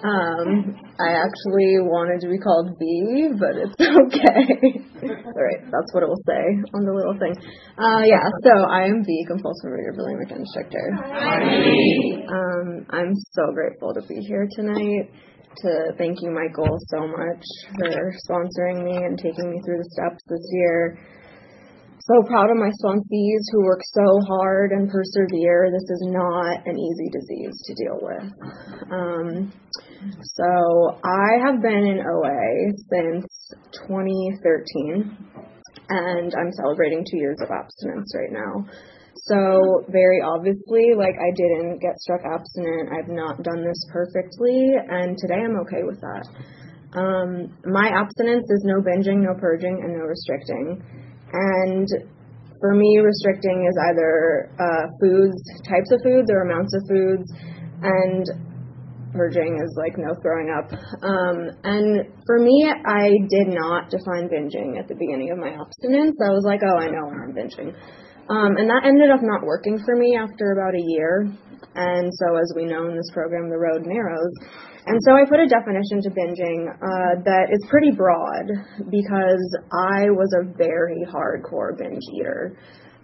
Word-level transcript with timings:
Um, 0.00 0.80
I 0.96 1.12
actually 1.12 1.76
wanted 1.84 2.24
to 2.24 2.28
be 2.32 2.40
called 2.40 2.78
B, 2.80 3.28
but 3.36 3.52
it's 3.56 3.76
okay. 3.80 4.40
All 5.04 5.42
right, 5.44 5.60
that's 5.68 5.90
what 5.92 6.02
it 6.02 6.08
will 6.08 6.24
say 6.24 6.44
on 6.72 6.84
the 6.88 6.92
little 6.92 7.16
thing. 7.20 7.36
Uh, 7.76 8.04
yeah, 8.08 8.24
so 8.44 8.64
I 8.64 8.88
am 8.88 9.04
B, 9.04 9.24
compulsive 9.28 9.68
reader, 9.68 9.92
return 9.92 10.40
instructor. 10.40 10.96
Um, 12.32 12.86
I'm 12.90 13.12
so 13.36 13.52
grateful 13.52 13.92
to 13.92 14.00
be 14.08 14.20
here 14.24 14.48
tonight. 14.56 15.12
To 15.64 15.92
thank 15.98 16.22
you, 16.22 16.30
Michael, 16.30 16.78
so 16.88 17.06
much 17.06 17.44
for 17.76 18.14
sponsoring 18.24 18.84
me 18.84 18.96
and 18.96 19.18
taking 19.18 19.50
me 19.50 19.60
through 19.66 19.78
the 19.78 19.90
steps 19.92 20.22
this 20.28 20.46
year 20.52 20.96
so 22.02 22.22
proud 22.26 22.50
of 22.50 22.56
my 22.56 22.70
sponsees 22.82 23.44
who 23.52 23.64
work 23.64 23.80
so 23.92 24.20
hard 24.26 24.72
and 24.72 24.88
persevere. 24.88 25.70
This 25.70 25.88
is 25.90 26.02
not 26.08 26.66
an 26.66 26.78
easy 26.78 27.08
disease 27.12 27.60
to 27.66 27.74
deal 27.74 27.98
with. 28.00 28.24
Um, 28.90 29.52
so 30.22 30.98
I 31.04 31.44
have 31.44 31.60
been 31.60 31.84
in 31.84 32.00
OA 32.00 32.72
since 32.88 33.26
2013, 33.86 35.16
and 35.90 36.34
I'm 36.34 36.52
celebrating 36.52 37.04
two 37.04 37.18
years 37.18 37.38
of 37.42 37.50
abstinence 37.50 38.12
right 38.16 38.32
now. 38.32 38.66
So 39.14 39.84
very 39.90 40.22
obviously, 40.24 40.94
like 40.96 41.14
I 41.20 41.30
didn't 41.36 41.80
get 41.80 41.98
struck 41.98 42.22
abstinent. 42.24 42.88
I've 42.96 43.12
not 43.12 43.42
done 43.42 43.62
this 43.62 43.84
perfectly, 43.92 44.72
and 44.88 45.18
today 45.18 45.44
I'm 45.44 45.60
okay 45.60 45.84
with 45.84 46.00
that. 46.00 46.24
Um, 46.96 47.54
my 47.66 47.88
abstinence 47.94 48.48
is 48.50 48.64
no 48.64 48.80
binging, 48.80 49.22
no 49.22 49.38
purging, 49.38 49.82
and 49.84 49.92
no 49.92 50.04
restricting. 50.04 50.82
And 51.32 51.88
for 52.60 52.74
me, 52.74 52.98
restricting 52.98 53.66
is 53.68 53.76
either 53.90 54.50
uh, 54.58 54.86
foods, 55.00 55.40
types 55.64 55.90
of 55.92 56.00
foods, 56.04 56.30
or 56.30 56.42
amounts 56.42 56.74
of 56.74 56.82
foods, 56.88 57.32
and 57.82 58.26
purging 59.12 59.58
is 59.62 59.74
like 59.76 59.98
no 59.98 60.14
throwing 60.22 60.50
up. 60.50 60.70
Um, 61.02 61.50
and 61.64 62.06
for 62.26 62.38
me, 62.38 62.70
I 62.70 63.10
did 63.28 63.48
not 63.48 63.90
define 63.90 64.28
binging 64.28 64.78
at 64.78 64.88
the 64.88 64.94
beginning 64.94 65.30
of 65.32 65.38
my 65.38 65.50
abstinence. 65.50 66.16
I 66.20 66.30
was 66.30 66.44
like, 66.46 66.60
oh, 66.62 66.78
I 66.78 66.86
know 66.86 67.06
when 67.08 67.18
I'm 67.18 67.34
binging. 67.34 67.74
Um, 68.30 68.56
and 68.56 68.70
that 68.70 68.86
ended 68.86 69.10
up 69.10 69.20
not 69.22 69.42
working 69.42 69.78
for 69.84 69.96
me 69.96 70.16
after 70.16 70.52
about 70.52 70.74
a 70.74 70.84
year. 70.86 71.26
And 71.74 72.12
so, 72.14 72.36
as 72.36 72.52
we 72.54 72.64
know 72.64 72.86
in 72.88 72.96
this 72.96 73.10
program, 73.12 73.50
the 73.50 73.58
road 73.58 73.82
narrows. 73.84 74.32
And 74.86 74.98
so 75.04 75.12
I 75.12 75.28
put 75.28 75.40
a 75.40 75.46
definition 75.46 76.00
to 76.02 76.10
binging 76.10 76.68
uh, 76.72 77.22
that 77.24 77.48
is 77.52 77.60
pretty 77.68 77.92
broad 77.92 78.48
because 78.90 79.44
I 79.72 80.08
was 80.10 80.32
a 80.40 80.52
very 80.56 81.04
hardcore 81.12 81.76
binge 81.76 82.02
eater. 82.16 82.56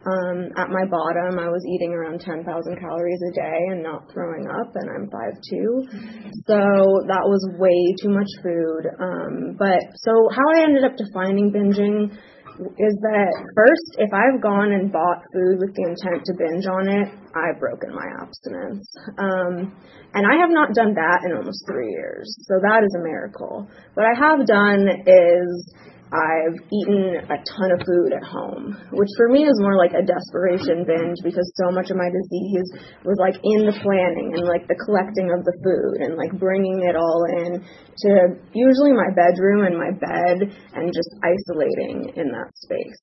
Um, 0.07 0.55
at 0.57 0.71
my 0.71 0.87
bottom, 0.87 1.39
I 1.39 1.51
was 1.51 1.67
eating 1.67 1.91
around 1.91 2.21
10,000 2.21 2.47
calories 2.79 3.21
a 3.27 3.33
day 3.35 3.59
and 3.75 3.83
not 3.83 4.07
throwing 4.13 4.47
up, 4.47 4.71
and 4.77 4.89
I'm 4.89 5.11
5'2. 5.11 6.39
So 6.47 6.63
that 7.11 7.27
was 7.27 7.43
way 7.59 7.95
too 8.01 8.15
much 8.15 8.31
food. 8.39 8.87
Um, 9.03 9.57
but 9.59 9.83
so 9.99 10.13
how 10.31 10.47
I 10.55 10.63
ended 10.63 10.85
up 10.85 10.95
defining 10.97 11.51
binging 11.51 12.17
is 12.57 12.95
that 13.05 13.33
first, 13.55 13.89
if 13.99 14.11
I've 14.13 14.41
gone 14.41 14.73
and 14.73 14.93
bought 14.93 15.23
food 15.33 15.61
with 15.61 15.75
the 15.77 15.85
intent 15.85 16.25
to 16.25 16.33
binge 16.39 16.67
on 16.67 16.89
it, 16.89 17.09
I've 17.37 17.61
broken 17.61 17.95
my 17.95 18.07
abstinence. 18.21 18.89
Um, 19.19 19.77
and 20.15 20.25
I 20.25 20.41
have 20.41 20.51
not 20.51 20.73
done 20.73 20.95
that 20.95 21.21
in 21.25 21.37
almost 21.37 21.65
three 21.69 21.91
years. 21.91 22.25
So 22.49 22.57
that 22.63 22.81
is 22.85 22.95
a 22.97 23.03
miracle. 23.05 23.69
What 23.95 24.07
I 24.07 24.17
have 24.17 24.47
done 24.47 24.89
is 25.05 25.75
I've 26.13 26.55
eaten 26.71 27.19
a 27.19 27.39
ton 27.43 27.71
of 27.75 27.83
food 27.83 28.15
at 28.15 28.23
home, 28.23 28.79
which 28.95 29.11
for 29.17 29.29
me 29.29 29.43
is 29.43 29.59
more 29.59 29.77
like 29.77 29.91
a 29.91 30.07
desperation 30.07 30.87
binge 30.87 31.19
because 31.25 31.51
so 31.59 31.75
much 31.75 31.91
of 31.91 31.99
my 31.99 32.07
disease 32.07 32.69
was 33.03 33.19
like 33.19 33.35
in 33.43 33.67
the 33.67 33.75
planning 33.83 34.39
and 34.39 34.47
like 34.47 34.71
the 34.71 34.79
collecting 34.87 35.35
of 35.35 35.43
the 35.43 35.57
food 35.67 36.07
and 36.07 36.15
like 36.15 36.31
bringing 36.39 36.87
it 36.87 36.95
all 36.95 37.27
in 37.43 37.59
to 37.59 38.11
usually 38.55 38.95
my 38.95 39.11
bedroom 39.19 39.67
and 39.67 39.75
my 39.75 39.91
bed 39.99 40.47
and 40.79 40.95
just 40.95 41.11
isolating 41.27 42.15
in 42.15 42.31
that 42.31 42.55
space. 42.55 43.01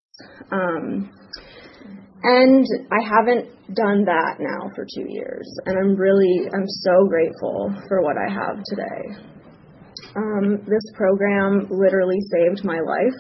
Um, 0.52 1.12
and 2.24 2.66
I 2.88 3.04
haven't 3.04 3.52
done 3.76 4.06
that 4.06 4.40
now 4.40 4.72
for 4.76 4.86
two 4.86 5.12
years, 5.12 5.44
and 5.66 5.78
I'm 5.78 5.96
really, 6.00 6.48
I'm 6.56 6.68
so 6.68 7.06
grateful 7.10 7.76
for 7.90 8.02
what 8.02 8.16
I 8.16 8.32
have 8.32 8.64
today. 8.64 9.33
Um, 10.16 10.62
this 10.68 10.86
program 10.96 11.68
literally 11.70 12.20
saved 12.32 12.64
my 12.64 12.80
life, 12.80 13.18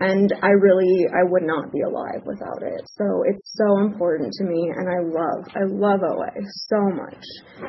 and 0.00 0.32
I 0.42 0.48
really 0.48 1.06
I 1.12 1.28
would 1.28 1.44
not 1.44 1.70
be 1.70 1.82
alive 1.82 2.24
without 2.24 2.62
it. 2.62 2.80
So 2.96 3.04
it's 3.28 3.52
so 3.54 3.84
important 3.84 4.32
to 4.40 4.44
me, 4.44 4.72
and 4.74 4.88
I 4.88 5.04
love 5.04 5.44
I 5.54 5.64
love 5.68 6.00
OA 6.02 6.32
so 6.72 6.80
much. 6.96 7.22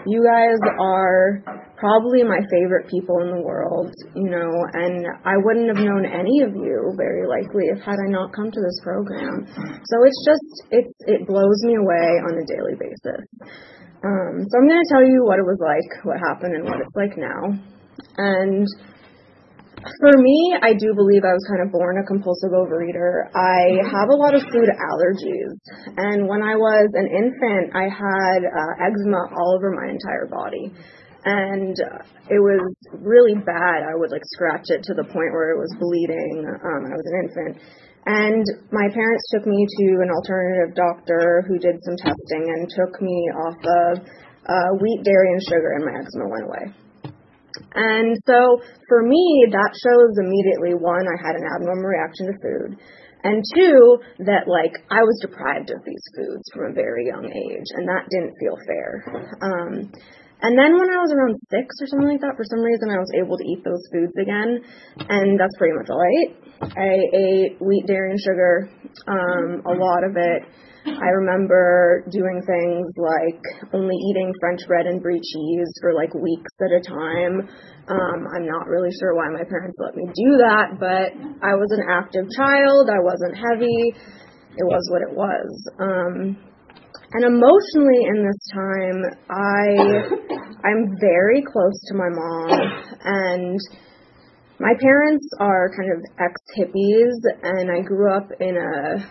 You 0.07 0.23
guys 0.23 0.57
are 0.79 1.43
probably 1.75 2.23
my 2.23 2.39
favorite 2.49 2.89
people 2.89 3.19
in 3.21 3.35
the 3.35 3.43
world, 3.43 3.91
you 4.15 4.29
know, 4.31 4.49
and 4.73 5.05
I 5.25 5.35
wouldn't 5.37 5.67
have 5.67 5.83
known 5.83 6.05
any 6.05 6.41
of 6.41 6.55
you 6.55 6.95
very 6.95 7.27
likely 7.27 7.67
if 7.67 7.83
had 7.83 7.99
I 7.99 8.09
not 8.09 8.33
come 8.33 8.49
to 8.49 8.61
this 8.61 8.79
program. 8.81 9.45
So 9.83 9.95
it's 10.07 10.21
just 10.25 10.47
it's 10.71 10.95
it 11.05 11.27
blows 11.27 11.59
me 11.63 11.75
away 11.75 12.09
on 12.25 12.39
a 12.39 12.45
daily 12.47 12.79
basis. 12.79 13.27
Um, 14.03 14.41
so 14.49 14.57
I'm 14.57 14.67
going 14.67 14.81
to 14.81 14.89
tell 14.89 15.05
you 15.05 15.21
what 15.21 15.37
it 15.37 15.45
was 15.45 15.61
like, 15.61 16.05
what 16.05 16.17
happened, 16.17 16.55
and 16.55 16.65
what 16.65 16.81
it's 16.81 16.95
like 16.95 17.13
now. 17.17 17.53
And 18.17 18.67
for 19.81 20.13
me, 20.13 20.53
I 20.61 20.73
do 20.73 20.93
believe 20.93 21.25
I 21.25 21.33
was 21.33 21.45
kind 21.49 21.65
of 21.65 21.73
born 21.73 21.97
a 21.97 22.05
compulsive 22.05 22.53
overeater. 22.53 23.33
I 23.33 23.81
have 23.81 24.09
a 24.13 24.17
lot 24.17 24.35
of 24.35 24.45
food 24.53 24.69
allergies. 24.69 25.53
And 25.97 26.27
when 26.27 26.43
I 26.43 26.55
was 26.55 26.89
an 26.93 27.09
infant, 27.09 27.73
I 27.73 27.89
had 27.89 28.41
uh, 28.45 28.73
eczema 28.77 29.33
all 29.33 29.57
over 29.57 29.73
my 29.73 29.89
entire 29.89 30.29
body. 30.29 30.69
And 31.25 31.77
it 32.29 32.41
was 32.41 32.61
really 32.97 33.35
bad. 33.35 33.85
I 33.85 33.93
would 33.93 34.11
like 34.11 34.25
scratch 34.33 34.69
it 34.69 34.81
to 34.89 34.93
the 34.93 35.05
point 35.05 35.33
where 35.33 35.53
it 35.53 35.57
was 35.57 35.73
bleeding. 35.77 36.45
Um, 36.45 36.81
I 36.85 36.93
was 36.97 37.05
an 37.05 37.17
infant. 37.25 37.53
And 38.05 38.45
my 38.71 38.89
parents 38.89 39.25
took 39.29 39.45
me 39.45 39.61
to 39.61 39.85
an 40.01 40.09
alternative 40.09 40.73
doctor 40.73 41.45
who 41.47 41.59
did 41.59 41.77
some 41.85 41.97
testing 41.97 42.49
and 42.49 42.69
took 42.69 43.01
me 43.01 43.29
off 43.37 43.57
of 43.61 44.05
uh, 44.49 44.69
wheat, 44.81 45.05
dairy, 45.05 45.33
and 45.33 45.41
sugar, 45.45 45.77
and 45.77 45.85
my 45.85 46.01
eczema 46.01 46.25
went 46.29 46.45
away. 46.45 46.80
And 47.75 48.17
so 48.25 48.61
for 48.87 49.03
me, 49.03 49.47
that 49.51 49.71
shows 49.75 50.17
immediately 50.17 50.75
one, 50.75 51.05
I 51.07 51.17
had 51.19 51.35
an 51.35 51.47
abnormal 51.47 51.87
reaction 51.87 52.27
to 52.27 52.35
food. 52.39 52.79
And 53.23 53.43
two, 53.53 53.99
that 54.25 54.49
like 54.49 54.73
I 54.89 55.03
was 55.03 55.19
deprived 55.21 55.69
of 55.69 55.85
these 55.85 56.05
foods 56.17 56.43
from 56.53 56.71
a 56.71 56.73
very 56.73 57.05
young 57.05 57.25
age, 57.25 57.69
and 57.77 57.87
that 57.87 58.09
didn't 58.09 58.33
feel 58.41 58.57
fair. 58.65 59.05
Um, 59.41 59.91
and 60.41 60.57
then 60.57 60.73
when 60.73 60.89
I 60.89 60.97
was 60.97 61.13
around 61.13 61.37
six 61.53 61.69
or 61.81 61.87
something 61.87 62.09
like 62.09 62.21
that, 62.21 62.33
for 62.33 62.45
some 62.49 62.65
reason 62.65 62.89
I 62.89 62.97
was 62.97 63.13
able 63.13 63.37
to 63.37 63.45
eat 63.45 63.61
those 63.63 63.85
foods 63.93 64.17
again, 64.17 64.65
and 64.97 65.39
that's 65.39 65.53
pretty 65.61 65.77
much 65.77 65.89
all 65.93 66.01
I 66.01 66.09
ate. 66.17 66.33
I 66.65 66.89
ate 67.13 67.61
wheat, 67.61 67.85
dairy, 67.85 68.09
and 68.09 68.19
sugar, 68.19 68.69
um, 69.05 69.61
a 69.69 69.73
lot 69.77 70.01
of 70.01 70.17
it. 70.17 70.41
I 70.85 71.09
remember 71.13 72.03
doing 72.09 72.41
things 72.45 72.89
like 72.97 73.41
only 73.73 73.95
eating 74.09 74.33
French 74.39 74.61
bread 74.67 74.87
and 74.87 75.01
brie 75.01 75.21
cheese 75.21 75.71
for 75.81 75.93
like 75.93 76.13
weeks 76.13 76.51
at 76.61 76.71
a 76.73 76.81
time. 76.81 77.47
Um, 77.87 78.19
I'm 78.33 78.47
not 78.47 78.67
really 78.67 78.89
sure 78.99 79.15
why 79.15 79.29
my 79.29 79.43
parents 79.43 79.77
let 79.79 79.95
me 79.95 80.05
do 80.05 80.37
that, 80.41 80.79
but 80.79 81.13
I 81.45 81.53
was 81.53 81.69
an 81.71 81.85
active 81.89 82.25
child. 82.35 82.89
I 82.89 83.01
wasn't 83.01 83.35
heavy. 83.37 83.93
It 84.57 84.65
was 84.65 84.81
what 84.89 85.01
it 85.01 85.13
was. 85.13 85.49
Um, 85.79 86.37
and 87.13 87.25
emotionally 87.25 88.05
in 88.07 88.25
this 88.25 88.41
time, 88.53 89.03
I 89.29 90.67
I'm 90.67 90.95
very 90.99 91.43
close 91.43 91.77
to 91.89 91.95
my 91.95 92.09
mom 92.09 92.49
and 93.03 93.59
my 94.59 94.73
parents 94.79 95.27
are 95.39 95.69
kind 95.75 95.91
of 95.91 95.99
ex 96.19 96.41
hippies 96.57 97.17
and 97.43 97.69
I 97.69 97.81
grew 97.81 98.15
up 98.15 98.29
in 98.39 98.55
a 98.55 99.03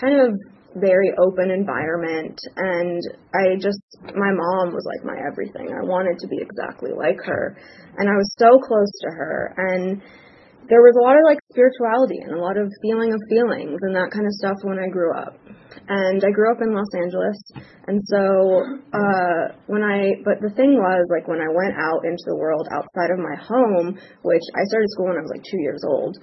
kind 0.00 0.20
of 0.20 0.51
very 0.76 1.12
open 1.18 1.50
environment 1.50 2.38
and 2.56 3.00
I 3.34 3.56
just 3.56 3.82
my 4.02 4.32
mom 4.32 4.72
was 4.72 4.86
like 4.86 5.04
my 5.04 5.18
everything. 5.26 5.68
I 5.72 5.84
wanted 5.84 6.18
to 6.20 6.28
be 6.28 6.38
exactly 6.40 6.90
like 6.96 7.18
her 7.24 7.56
and 7.98 8.08
I 8.08 8.14
was 8.14 8.34
so 8.38 8.58
close 8.58 8.92
to 9.02 9.10
her 9.10 9.54
and 9.56 10.02
there 10.68 10.80
was 10.80 10.94
a 10.94 11.02
lot 11.02 11.18
of 11.18 11.24
like 11.26 11.38
spirituality 11.50 12.22
and 12.22 12.32
a 12.32 12.40
lot 12.40 12.56
of 12.56 12.70
feeling 12.80 13.12
of 13.12 13.20
feelings 13.28 13.76
and 13.82 13.94
that 13.96 14.08
kind 14.14 14.26
of 14.26 14.32
stuff 14.38 14.56
when 14.62 14.78
I 14.78 14.88
grew 14.88 15.12
up. 15.12 15.36
And 15.88 16.22
I 16.22 16.30
grew 16.30 16.52
up 16.52 16.62
in 16.62 16.72
Los 16.72 16.92
Angeles, 16.94 17.36
and 17.88 17.98
so 18.06 18.62
uh, 18.92 19.56
when 19.66 19.82
I, 19.82 20.20
but 20.22 20.38
the 20.38 20.54
thing 20.54 20.78
was, 20.78 21.08
like 21.10 21.26
when 21.26 21.40
I 21.40 21.50
went 21.50 21.74
out 21.74 22.04
into 22.04 22.22
the 22.28 22.36
world 22.36 22.68
outside 22.70 23.10
of 23.10 23.18
my 23.18 23.34
home, 23.40 23.98
which 24.22 24.46
I 24.54 24.62
started 24.68 24.88
school 24.92 25.08
when 25.10 25.18
I 25.18 25.26
was 25.26 25.32
like 25.32 25.42
two 25.42 25.58
years 25.58 25.82
old, 25.82 26.16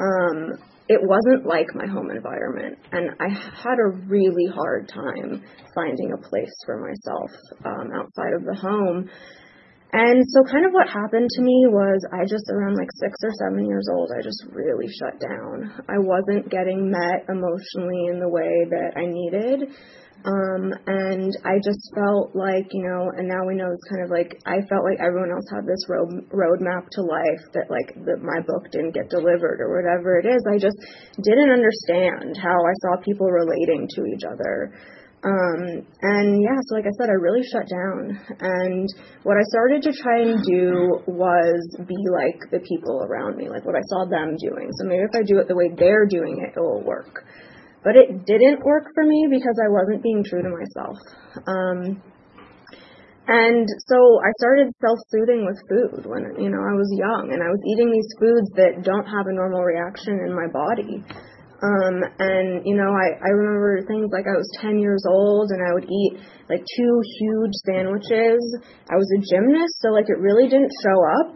um, 0.00 0.56
it 0.92 1.00
wasn't 1.00 1.46
like 1.46 1.72
my 1.74 1.86
home 1.86 2.10
environment, 2.10 2.76
and 2.92 3.16
I 3.18 3.32
had 3.32 3.80
a 3.80 3.96
really 4.04 4.44
hard 4.52 4.92
time 4.92 5.42
finding 5.74 6.12
a 6.12 6.20
place 6.20 6.52
for 6.66 6.84
myself 6.84 7.30
um, 7.64 7.88
outside 7.96 8.34
of 8.36 8.44
the 8.44 8.54
home. 8.54 9.08
And 9.94 10.24
so, 10.28 10.44
kind 10.44 10.66
of 10.66 10.72
what 10.72 10.88
happened 10.88 11.28
to 11.32 11.42
me 11.42 11.64
was 11.68 12.00
I 12.12 12.24
just, 12.24 12.44
around 12.50 12.76
like 12.76 12.88
six 13.00 13.12
or 13.24 13.32
seven 13.40 13.66
years 13.66 13.88
old, 13.92 14.10
I 14.12 14.20
just 14.20 14.44
really 14.52 14.88
shut 14.88 15.20
down. 15.20 15.72
I 15.88 15.96
wasn't 15.96 16.50
getting 16.50 16.90
met 16.90 17.24
emotionally 17.28 18.12
in 18.12 18.20
the 18.20 18.28
way 18.28 18.68
that 18.68 18.92
I 18.96 19.04
needed. 19.08 19.72
Um, 20.24 20.70
and 20.86 21.34
I 21.42 21.58
just 21.58 21.82
felt 21.98 22.30
like, 22.36 22.70
you 22.70 22.86
know, 22.86 23.10
and 23.10 23.26
now 23.26 23.42
we 23.42 23.58
know 23.58 23.66
it's 23.74 23.88
kind 23.90 24.06
of 24.06 24.10
like 24.10 24.38
I 24.46 24.62
felt 24.70 24.86
like 24.86 25.02
everyone 25.02 25.34
else 25.34 25.46
had 25.50 25.66
this 25.66 25.82
road 25.90 26.30
roadmap 26.30 26.86
to 26.94 27.02
life 27.02 27.42
that 27.58 27.66
like 27.66 27.90
that 28.06 28.22
my 28.22 28.38
book 28.46 28.70
didn't 28.70 28.94
get 28.94 29.10
delivered 29.10 29.58
or 29.58 29.74
whatever 29.74 30.22
it 30.22 30.26
is. 30.30 30.38
I 30.46 30.62
just 30.62 30.78
didn't 31.18 31.50
understand 31.50 32.38
how 32.38 32.54
I 32.54 32.74
saw 32.86 33.02
people 33.02 33.26
relating 33.26 33.88
to 33.98 34.00
each 34.14 34.22
other. 34.22 34.70
Um, 35.24 35.86
and 36.02 36.42
yeah, 36.42 36.58
so 36.66 36.74
like 36.74 36.86
I 36.86 36.94
said, 36.98 37.10
I 37.10 37.18
really 37.18 37.42
shut 37.42 37.66
down. 37.66 38.18
And 38.40 38.88
what 39.22 39.36
I 39.36 39.42
started 39.50 39.82
to 39.82 39.92
try 39.92 40.22
and 40.22 40.42
do 40.42 41.02
was 41.06 41.62
be 41.86 41.98
like 42.10 42.38
the 42.50 42.58
people 42.58 43.02
around 43.06 43.36
me, 43.36 43.48
like 43.48 43.64
what 43.64 43.76
I 43.76 43.82
saw 43.86 44.06
them 44.06 44.36
doing. 44.38 44.70
So 44.78 44.86
maybe 44.86 45.02
if 45.02 45.14
I 45.14 45.22
do 45.22 45.38
it 45.38 45.46
the 45.46 45.54
way 45.54 45.70
they're 45.74 46.06
doing 46.06 46.42
it, 46.46 46.54
it 46.56 46.60
will 46.60 46.82
work. 46.82 47.24
But 47.84 47.96
it 47.96 48.24
didn't 48.26 48.64
work 48.64 48.86
for 48.94 49.04
me 49.04 49.26
because 49.30 49.58
I 49.58 49.68
wasn't 49.68 50.02
being 50.02 50.22
true 50.22 50.42
to 50.42 50.48
myself. 50.48 50.96
Um, 51.46 52.02
and 53.26 53.66
so 53.86 53.98
I 54.18 54.30
started 54.38 54.74
self-soothing 54.82 55.46
with 55.46 55.58
food 55.70 56.06
when 56.06 56.42
you 56.42 56.50
know 56.50 56.58
I 56.58 56.74
was 56.74 56.90
young, 56.94 57.30
and 57.30 57.42
I 57.42 57.50
was 57.50 57.62
eating 57.70 57.90
these 57.90 58.10
foods 58.18 58.50
that 58.58 58.82
don't 58.82 59.06
have 59.06 59.26
a 59.26 59.34
normal 59.34 59.62
reaction 59.62 60.18
in 60.26 60.34
my 60.34 60.50
body. 60.50 61.02
Um, 61.62 62.02
and 62.18 62.66
you 62.66 62.74
know, 62.74 62.90
I, 62.90 63.14
I 63.22 63.30
remember 63.30 63.86
things 63.86 64.10
like 64.10 64.26
I 64.26 64.34
was 64.34 64.50
10 64.60 64.80
years 64.80 65.06
old 65.06 65.50
and 65.54 65.62
I 65.62 65.72
would 65.72 65.86
eat 65.86 66.18
like 66.50 66.58
two 66.58 66.94
huge 67.22 67.54
sandwiches. 67.62 68.42
I 68.90 68.98
was 68.98 69.06
a 69.14 69.22
gymnast, 69.22 69.78
so 69.78 69.94
like 69.94 70.10
it 70.10 70.18
really 70.18 70.50
didn't 70.50 70.74
show 70.82 70.98
up, 71.22 71.30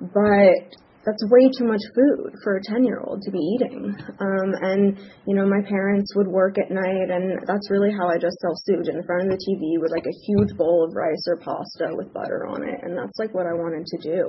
but 0.00 0.64
that's 1.06 1.22
way 1.30 1.48
too 1.56 1.64
much 1.64 1.80
food 1.94 2.34
for 2.42 2.56
a 2.56 2.62
10 2.62 2.82
year 2.82 2.98
old 2.98 3.22
to 3.22 3.30
be 3.30 3.38
eating. 3.38 3.94
Um, 4.18 4.50
and, 4.60 4.98
you 5.24 5.36
know, 5.36 5.46
my 5.46 5.62
parents 5.62 6.12
would 6.16 6.26
work 6.26 6.58
at 6.58 6.68
night, 6.68 7.08
and 7.14 7.38
that's 7.46 7.70
really 7.70 7.92
how 7.92 8.08
I 8.08 8.18
just 8.18 8.36
self 8.42 8.58
soothed 8.66 8.88
in 8.88 9.02
front 9.06 9.30
of 9.30 9.30
the 9.30 9.38
TV 9.38 9.80
with 9.80 9.92
like 9.92 10.04
a 10.04 10.18
huge 10.26 10.56
bowl 10.58 10.84
of 10.84 10.96
rice 10.96 11.24
or 11.28 11.38
pasta 11.38 11.94
with 11.94 12.12
butter 12.12 12.46
on 12.50 12.66
it. 12.68 12.80
And 12.82 12.98
that's 12.98 13.16
like 13.18 13.32
what 13.32 13.46
I 13.46 13.54
wanted 13.54 13.86
to 13.86 13.98
do. 14.02 14.22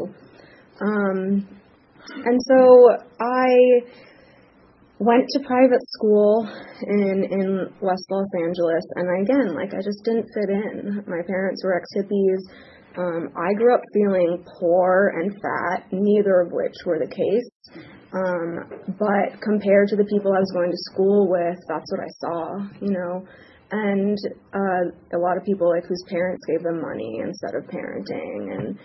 Um, 0.80 1.50
and 2.14 2.40
so 2.46 2.94
I 3.20 3.82
went 5.00 5.26
to 5.30 5.40
private 5.46 5.82
school 5.98 6.48
in 6.84 7.26
in 7.26 7.74
West 7.82 8.06
Los 8.10 8.30
Angeles, 8.38 8.86
and 8.96 9.26
again, 9.26 9.56
like 9.56 9.74
I 9.74 9.82
just 9.82 10.04
didn't 10.06 10.30
fit 10.34 10.50
in. 10.50 11.04
My 11.08 11.22
parents 11.26 11.64
were 11.64 11.76
ex 11.76 11.90
hippies. 11.98 12.42
Um, 12.98 13.30
I 13.38 13.54
grew 13.54 13.76
up 13.76 13.82
feeling 13.94 14.44
poor 14.60 15.14
and 15.16 15.32
fat, 15.32 15.88
neither 15.92 16.42
of 16.42 16.52
which 16.52 16.74
were 16.86 17.00
the 17.00 17.08
case. 17.08 17.78
Um, 18.14 18.96
but 18.98 19.40
compared 19.42 19.90
to 19.90 19.96
the 19.96 20.06
people 20.06 20.32
I 20.34 20.40
was 20.40 20.52
going 20.54 20.72
to 20.72 20.78
school 20.92 21.30
with, 21.30 21.58
that's 21.68 21.92
what 21.92 22.02
I 22.02 22.12
saw, 22.20 22.58
you 22.82 22.92
know. 22.92 23.26
And 23.70 24.18
uh, 24.54 25.18
a 25.18 25.20
lot 25.20 25.38
of 25.38 25.44
people 25.44 25.70
like 25.70 25.86
whose 25.86 26.04
parents 26.10 26.44
gave 26.48 26.64
them 26.64 26.82
money 26.82 27.20
instead 27.22 27.54
of 27.54 27.70
parenting, 27.70 28.56
and 28.56 28.80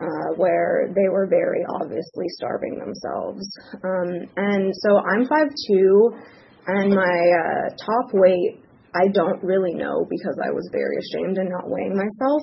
uh, 0.00 0.34
where 0.36 0.90
they 0.96 1.08
were 1.08 1.26
very 1.28 1.62
obviously 1.80 2.26
starving 2.40 2.78
themselves. 2.78 3.46
Um, 3.84 4.26
and 4.36 4.72
so 4.82 4.96
I'm 4.98 5.26
5'2, 5.28 6.18
and 6.66 6.94
my 6.94 7.04
uh, 7.04 7.76
top 7.76 8.10
weight 8.14 8.64
I 8.94 9.08
don't 9.08 9.42
really 9.42 9.72
know 9.74 10.06
because 10.08 10.36
I 10.44 10.50
was 10.50 10.68
very 10.70 10.96
ashamed 10.98 11.38
and 11.38 11.48
not 11.48 11.64
weighing 11.68 11.96
myself. 11.96 12.42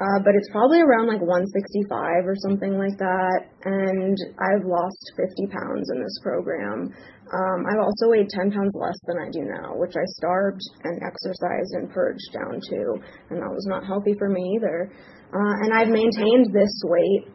Uh, 0.00 0.18
but 0.24 0.32
it's 0.32 0.48
probably 0.48 0.80
around 0.80 1.12
like 1.12 1.20
165 1.20 2.24
or 2.24 2.32
something 2.40 2.80
like 2.80 2.96
that. 2.96 3.52
And 3.68 4.16
I've 4.40 4.64
lost 4.64 5.12
50 5.12 5.52
pounds 5.52 5.92
in 5.92 6.00
this 6.00 6.16
program. 6.24 6.88
Um, 7.28 7.60
I've 7.68 7.84
also 7.84 8.08
weighed 8.08 8.32
10 8.32 8.50
pounds 8.50 8.72
less 8.72 8.96
than 9.04 9.20
I 9.20 9.28
do 9.28 9.44
now, 9.44 9.76
which 9.76 9.92
I 9.94 10.04
starved 10.16 10.64
and 10.84 10.98
exercised 11.04 11.76
and 11.76 11.92
purged 11.92 12.32
down 12.32 12.58
to. 12.58 12.80
And 13.28 13.44
that 13.44 13.52
was 13.52 13.66
not 13.68 13.84
healthy 13.84 14.16
for 14.16 14.30
me 14.30 14.56
either. 14.56 14.90
Uh, 15.30 15.54
and 15.62 15.70
I've 15.72 15.92
maintained 15.92 16.50
this 16.50 16.74
weight 16.88 17.28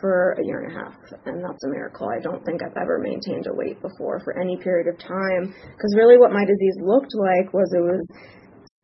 for 0.00 0.36
a 0.38 0.44
year 0.44 0.62
and 0.62 0.70
a 0.70 0.74
half, 0.78 0.94
and 1.26 1.42
that's 1.42 1.64
a 1.64 1.68
miracle. 1.68 2.08
I 2.08 2.20
don't 2.22 2.44
think 2.44 2.62
I've 2.62 2.76
ever 2.76 2.98
maintained 2.98 3.46
a 3.46 3.54
weight 3.54 3.80
before 3.82 4.20
for 4.22 4.38
any 4.38 4.56
period 4.56 4.86
of 4.86 4.98
time, 4.98 5.50
because 5.50 5.94
really 5.96 6.16
what 6.16 6.32
my 6.32 6.44
disease 6.44 6.78
looked 6.80 7.12
like 7.14 7.52
was 7.52 7.72
it 7.74 7.82
was 7.82 8.06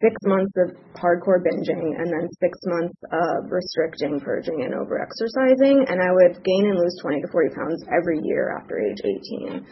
six 0.01 0.13
months 0.25 0.53
of 0.61 0.77
hardcore 0.93 1.41
binging 1.41 1.97
and 1.97 2.09
then 2.13 2.29
six 2.41 2.53
months 2.69 2.97
of 3.13 3.49
restricting, 3.49 4.21
purging, 4.21 4.65
and 4.65 4.75
over 4.75 5.01
exercising, 5.01 5.85
and 5.89 6.01
I 6.01 6.13
would 6.13 6.45
gain 6.45 6.69
and 6.69 6.77
lose 6.77 6.97
20 7.01 7.23
to 7.23 7.29
40 7.33 7.55
pounds 7.57 7.81
every 7.89 8.21
year 8.23 8.53
after 8.61 8.77
age 8.77 9.01
18. 9.01 9.65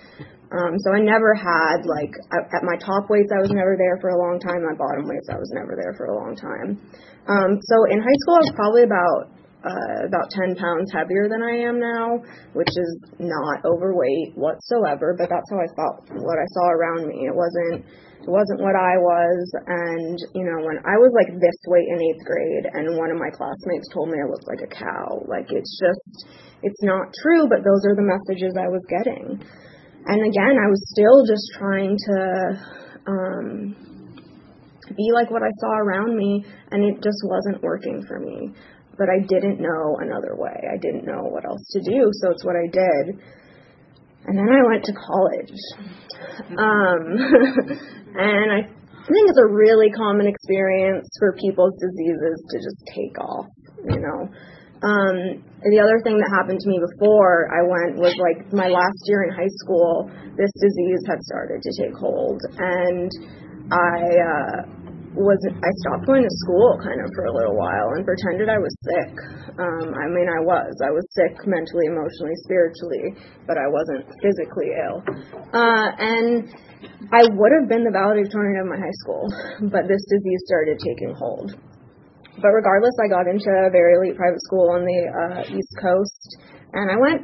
Um, 0.55 0.79
so 0.79 0.95
I 0.95 1.01
never 1.01 1.35
had 1.35 1.85
like 1.85 2.15
at 2.33 2.63
my 2.63 2.77
top 2.81 3.11
weights 3.11 3.33
I 3.35 3.43
was 3.43 3.51
never 3.51 3.77
there 3.77 3.99
for 4.01 4.11
a 4.15 4.19
long 4.19 4.39
time. 4.39 4.63
My 4.65 4.77
bottom 4.77 5.05
weights 5.09 5.29
I 5.29 5.37
was 5.37 5.51
never 5.53 5.77
there 5.77 5.93
for 5.99 6.07
a 6.07 6.17
long 6.17 6.37
time. 6.37 6.81
Um, 7.27 7.59
so 7.61 7.77
in 7.91 8.01
high 8.01 8.19
school, 8.23 8.37
I 8.39 8.45
was 8.45 8.55
probably 8.55 8.85
about 8.85 9.35
uh, 9.65 10.05
about 10.05 10.29
10 10.31 10.57
pounds 10.57 10.93
heavier 10.93 11.29
than 11.29 11.41
I 11.41 11.65
am 11.65 11.81
now, 11.81 12.21
which 12.53 12.69
is 12.69 12.91
not 13.19 13.65
overweight 13.65 14.37
whatsoever. 14.37 15.17
But 15.17 15.33
that's 15.33 15.49
how 15.49 15.57
I 15.57 15.69
felt. 15.75 16.05
What 16.21 16.39
I 16.39 16.47
saw 16.53 16.69
around 16.69 17.09
me, 17.09 17.25
it 17.27 17.35
wasn't 17.35 17.85
wasn't 18.27 18.61
what 18.61 18.77
I 18.77 18.97
was. 18.99 19.41
And 19.67 20.17
you 20.35 20.45
know, 20.45 20.65
when 20.65 20.79
I 20.85 20.97
was 20.99 21.13
like 21.15 21.33
this 21.39 21.59
weight 21.69 21.89
in 21.89 21.99
eighth 22.01 22.25
grade, 22.25 22.67
and 22.73 22.97
one 22.97 23.11
of 23.11 23.19
my 23.19 23.31
classmates 23.31 23.89
told 23.93 24.09
me 24.09 24.19
I 24.21 24.29
looked 24.29 24.49
like 24.49 24.63
a 24.65 24.71
cow, 24.71 25.25
like 25.27 25.51
it's 25.51 25.79
just 25.79 26.29
it's 26.63 26.83
not 26.83 27.13
true. 27.23 27.49
But 27.49 27.65
those 27.65 27.83
are 27.89 27.97
the 27.97 28.07
messages 28.07 28.57
I 28.57 28.69
was 28.69 28.83
getting. 28.89 29.41
And 30.07 30.21
again, 30.21 30.57
I 30.61 30.69
was 30.69 30.83
still 30.93 31.25
just 31.27 31.47
trying 31.59 31.97
to. 31.97 32.19
Um, 33.05 33.77
be 34.97 35.11
like 35.13 35.31
what 35.31 35.43
I 35.43 35.51
saw 35.61 35.73
around 35.79 36.17
me, 36.17 36.45
and 36.71 36.85
it 36.85 37.03
just 37.03 37.21
wasn't 37.25 37.63
working 37.63 38.05
for 38.07 38.21
me. 38.21 38.53
But 38.97 39.09
I 39.09 39.25
didn't 39.27 39.61
know 39.61 39.97
another 40.01 40.37
way. 40.37 40.55
I 40.55 40.77
didn't 40.77 41.05
know 41.05 41.23
what 41.23 41.45
else 41.45 41.67
to 41.73 41.81
do, 41.81 42.11
so 42.13 42.31
it's 42.31 42.45
what 42.45 42.55
I 42.55 42.69
did. 42.71 43.19
And 44.27 44.39
then 44.39 44.49
I 44.49 44.63
went 44.67 44.85
to 44.85 44.93
college. 44.93 45.61
Um, 46.57 47.03
and 48.17 48.49
I 48.53 48.63
think 49.07 49.29
it's 49.29 49.39
a 49.39 49.53
really 49.53 49.91
common 49.91 50.27
experience 50.27 51.09
for 51.19 51.37
people's 51.37 51.75
diseases 51.77 52.37
to 52.51 52.57
just 52.59 52.81
take 52.95 53.19
off, 53.21 53.47
you 53.85 54.01
know. 54.01 54.29
Um, 54.85 55.45
the 55.65 55.81
other 55.81 56.01
thing 56.05 56.21
that 56.21 56.29
happened 56.29 56.61
to 56.61 56.69
me 56.69 56.77
before 56.77 57.49
I 57.49 57.65
went 57.65 57.97
was 57.97 58.13
like 58.21 58.53
my 58.53 58.69
last 58.69 59.01
year 59.07 59.25
in 59.25 59.33
high 59.33 59.53
school, 59.65 60.11
this 60.37 60.53
disease 60.61 61.01
had 61.09 61.21
started 61.25 61.63
to 61.63 61.71
take 61.81 61.97
hold. 61.97 62.41
And 62.59 63.11
I 63.73 63.97
uh, 64.21 64.74
was 65.15 65.39
I 65.47 65.71
stopped 65.87 66.11
going 66.11 66.27
to 66.27 66.35
school 66.43 66.75
kind 66.83 66.99
of 66.99 67.07
for 67.15 67.31
a 67.31 67.35
little 67.35 67.55
while 67.55 67.95
and 67.95 68.03
pretended 68.03 68.51
I 68.51 68.59
was 68.59 68.75
sick. 68.83 69.15
Um, 69.63 69.95
I 69.95 70.11
mean, 70.11 70.27
I 70.27 70.43
was. 70.43 70.75
I 70.83 70.91
was 70.91 71.07
sick 71.15 71.39
mentally, 71.47 71.87
emotionally, 71.87 72.35
spiritually, 72.43 73.15
but 73.47 73.55
I 73.55 73.71
wasn't 73.71 74.11
physically 74.19 74.75
ill. 74.75 74.99
Uh, 75.55 75.89
and 76.03 76.51
I 77.15 77.31
would 77.31 77.53
have 77.55 77.71
been 77.71 77.87
the 77.87 77.95
valedictorian 77.95 78.59
of 78.59 78.67
my 78.67 78.79
high 78.79 78.99
school, 79.07 79.23
but 79.71 79.87
this 79.87 80.03
disease 80.11 80.43
started 80.51 80.83
taking 80.83 81.15
hold. 81.15 81.55
But 82.43 82.51
regardless, 82.51 82.99
I 82.99 83.07
got 83.07 83.31
into 83.31 83.47
a 83.47 83.71
very 83.71 83.95
elite 83.95 84.19
private 84.19 84.43
school 84.51 84.75
on 84.75 84.83
the 84.83 85.01
uh, 85.07 85.41
East 85.55 85.75
Coast, 85.79 86.27
and 86.75 86.91
I 86.91 86.99
went, 86.99 87.23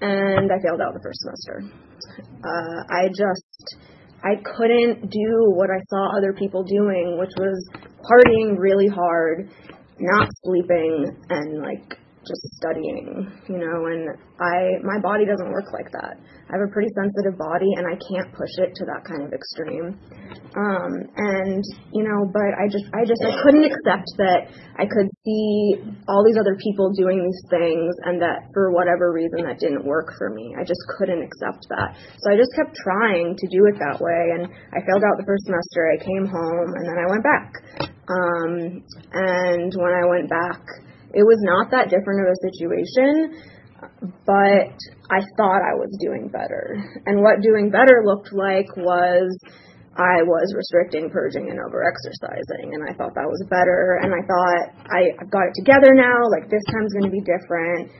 and 0.00 0.48
I 0.48 0.56
failed 0.64 0.80
out 0.80 0.96
the 0.96 1.04
first 1.04 1.20
semester. 1.20 1.68
Uh, 2.40 2.78
I 2.88 3.12
just 3.12 3.76
I 4.22 4.34
couldn't 4.56 5.10
do 5.10 5.52
what 5.54 5.70
I 5.70 5.80
saw 5.88 6.16
other 6.16 6.32
people 6.32 6.64
doing, 6.64 7.18
which 7.18 7.30
was 7.38 7.68
partying 8.02 8.58
really 8.58 8.88
hard, 8.88 9.48
not 10.00 10.28
sleeping, 10.44 11.06
and 11.30 11.62
like 11.62 11.98
just 12.28 12.44
studying, 12.60 13.24
you 13.48 13.58
know, 13.58 13.88
and 13.88 14.12
I 14.36 14.76
my 14.84 15.00
body 15.00 15.24
doesn't 15.24 15.50
work 15.50 15.72
like 15.72 15.90
that. 15.96 16.20
I 16.20 16.56
have 16.56 16.64
a 16.64 16.72
pretty 16.72 16.92
sensitive 16.92 17.36
body 17.36 17.68
and 17.76 17.88
I 17.88 17.96
can't 17.96 18.28
push 18.36 18.52
it 18.60 18.76
to 18.76 18.84
that 18.88 19.04
kind 19.08 19.24
of 19.24 19.32
extreme. 19.32 19.96
Um, 20.56 20.92
and 21.16 21.64
you 21.92 22.04
know, 22.04 22.28
but 22.28 22.52
I 22.56 22.68
just 22.68 22.84
I 22.92 23.08
just 23.08 23.20
I 23.24 23.36
couldn't 23.42 23.64
accept 23.64 24.08
that 24.20 24.52
I 24.76 24.84
could 24.84 25.08
see 25.24 25.80
all 26.08 26.24
these 26.24 26.36
other 26.36 26.56
people 26.60 26.92
doing 26.92 27.24
these 27.24 27.42
things 27.48 27.92
and 28.04 28.20
that 28.20 28.48
for 28.52 28.72
whatever 28.72 29.12
reason 29.12 29.48
that 29.48 29.58
didn't 29.58 29.84
work 29.84 30.12
for 30.16 30.30
me. 30.30 30.54
I 30.56 30.64
just 30.64 30.80
couldn't 30.96 31.24
accept 31.24 31.64
that. 31.72 31.96
So 31.96 32.32
I 32.32 32.36
just 32.36 32.52
kept 32.54 32.76
trying 32.76 33.36
to 33.36 33.46
do 33.48 33.66
it 33.66 33.76
that 33.80 34.00
way 34.00 34.36
and 34.36 34.46
I 34.48 34.78
failed 34.84 35.04
out 35.04 35.16
the 35.16 35.28
first 35.28 35.48
semester. 35.48 35.88
I 35.88 35.98
came 36.00 36.28
home 36.28 36.70
and 36.76 36.84
then 36.84 36.98
I 37.00 37.06
went 37.08 37.24
back. 37.24 37.48
Um, 38.08 38.52
and 39.12 39.70
when 39.76 39.92
I 39.92 40.04
went 40.08 40.28
back, 40.30 40.62
it 41.14 41.24
was 41.24 41.40
not 41.40 41.70
that 41.70 41.88
different 41.88 42.26
of 42.26 42.32
a 42.32 42.38
situation, 42.52 43.38
but 44.26 44.74
I 45.10 45.20
thought 45.36 45.62
I 45.62 45.74
was 45.78 45.96
doing 46.00 46.28
better. 46.28 46.76
And 47.06 47.22
what 47.22 47.40
doing 47.40 47.70
better 47.70 48.02
looked 48.04 48.32
like 48.32 48.68
was 48.76 49.30
I 49.98 50.22
was 50.22 50.54
restricting, 50.54 51.10
purging, 51.10 51.50
and 51.50 51.58
overexercising, 51.58 52.74
and 52.74 52.86
I 52.86 52.94
thought 52.94 53.14
that 53.14 53.26
was 53.26 53.42
better. 53.50 53.98
And 54.02 54.14
I 54.14 54.22
thought 54.22 54.64
I, 54.86 55.00
I've 55.18 55.30
got 55.30 55.50
it 55.50 55.54
together 55.58 55.94
now. 55.94 56.22
Like 56.30 56.50
this 56.50 56.62
time's 56.70 56.92
going 56.94 57.10
to 57.10 57.14
be 57.14 57.24
different. 57.24 57.90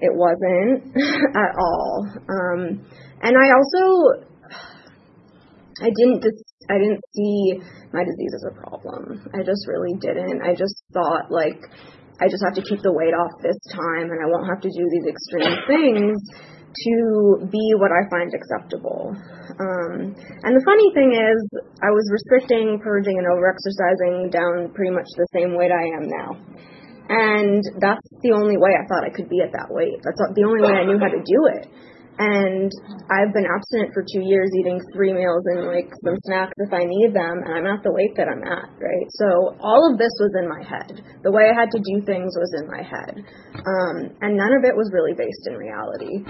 It 0.00 0.12
wasn't 0.12 0.96
at 1.36 1.52
all. 1.56 2.08
Um, 2.28 2.84
and 3.22 3.36
I 3.36 3.52
also 3.52 4.28
I 5.80 5.88
didn't 5.88 6.20
dis- 6.20 6.54
I 6.68 6.76
didn't 6.76 7.00
see 7.14 7.60
my 7.92 8.04
disease 8.04 8.32
as 8.36 8.44
a 8.52 8.54
problem. 8.60 9.28
I 9.32 9.42
just 9.42 9.66
really 9.66 9.96
didn't. 9.98 10.42
I 10.42 10.54
just 10.54 10.82
thought 10.92 11.30
like 11.30 11.60
I 12.20 12.28
just 12.28 12.44
have 12.44 12.54
to 12.60 12.64
keep 12.64 12.84
the 12.84 12.92
weight 12.92 13.16
off 13.16 13.32
this 13.40 13.56
time 13.72 14.12
and 14.12 14.20
I 14.20 14.28
won't 14.28 14.44
have 14.44 14.60
to 14.60 14.70
do 14.70 14.84
these 14.92 15.08
extreme 15.08 15.56
things 15.66 16.20
to 16.70 16.94
be 17.50 17.74
what 17.80 17.90
I 17.90 18.06
find 18.12 18.30
acceptable. 18.30 19.10
Um, 19.58 20.14
and 20.44 20.52
the 20.54 20.62
funny 20.62 20.88
thing 20.94 21.16
is, 21.16 21.40
I 21.82 21.90
was 21.90 22.06
restricting, 22.12 22.78
purging, 22.78 23.18
and 23.18 23.26
overexercising 23.26 24.30
down 24.30 24.70
pretty 24.72 24.94
much 24.94 25.08
the 25.16 25.26
same 25.34 25.58
weight 25.58 25.72
I 25.72 25.98
am 25.98 26.06
now. 26.06 26.30
And 27.10 27.58
that's 27.82 28.06
the 28.22 28.30
only 28.30 28.56
way 28.56 28.70
I 28.70 28.86
thought 28.86 29.02
I 29.02 29.10
could 29.10 29.28
be 29.28 29.42
at 29.42 29.50
that 29.50 29.66
weight. 29.66 29.98
That's 30.04 30.22
the 30.36 30.46
only 30.46 30.62
way 30.62 30.78
I 30.78 30.86
knew 30.86 31.00
how 31.00 31.10
to 31.10 31.18
do 31.18 31.40
it 31.58 31.66
and 32.20 32.68
I've 33.08 33.32
been 33.32 33.48
abstinent 33.48 33.96
for 33.96 34.04
two 34.04 34.20
years, 34.20 34.52
eating 34.60 34.78
three 34.92 35.12
meals 35.16 35.40
and 35.48 35.64
like 35.72 35.88
some 36.04 36.20
snacks 36.28 36.52
if 36.60 36.72
I 36.72 36.84
need 36.84 37.16
them, 37.16 37.40
and 37.40 37.52
I'm 37.56 37.66
at 37.66 37.82
the 37.82 37.92
weight 37.92 38.12
that 38.20 38.28
I'm 38.28 38.44
at, 38.44 38.68
right? 38.76 39.08
So 39.16 39.56
all 39.56 39.88
of 39.90 39.96
this 39.96 40.12
was 40.20 40.36
in 40.36 40.44
my 40.44 40.60
head. 40.60 41.00
The 41.24 41.32
way 41.32 41.48
I 41.48 41.56
had 41.56 41.72
to 41.72 41.80
do 41.80 42.04
things 42.04 42.36
was 42.36 42.52
in 42.60 42.68
my 42.68 42.84
head, 42.84 43.24
um, 43.56 44.12
and 44.20 44.36
none 44.36 44.52
of 44.52 44.68
it 44.68 44.76
was 44.76 44.92
really 44.92 45.16
based 45.16 45.48
in 45.48 45.56
reality. 45.56 46.28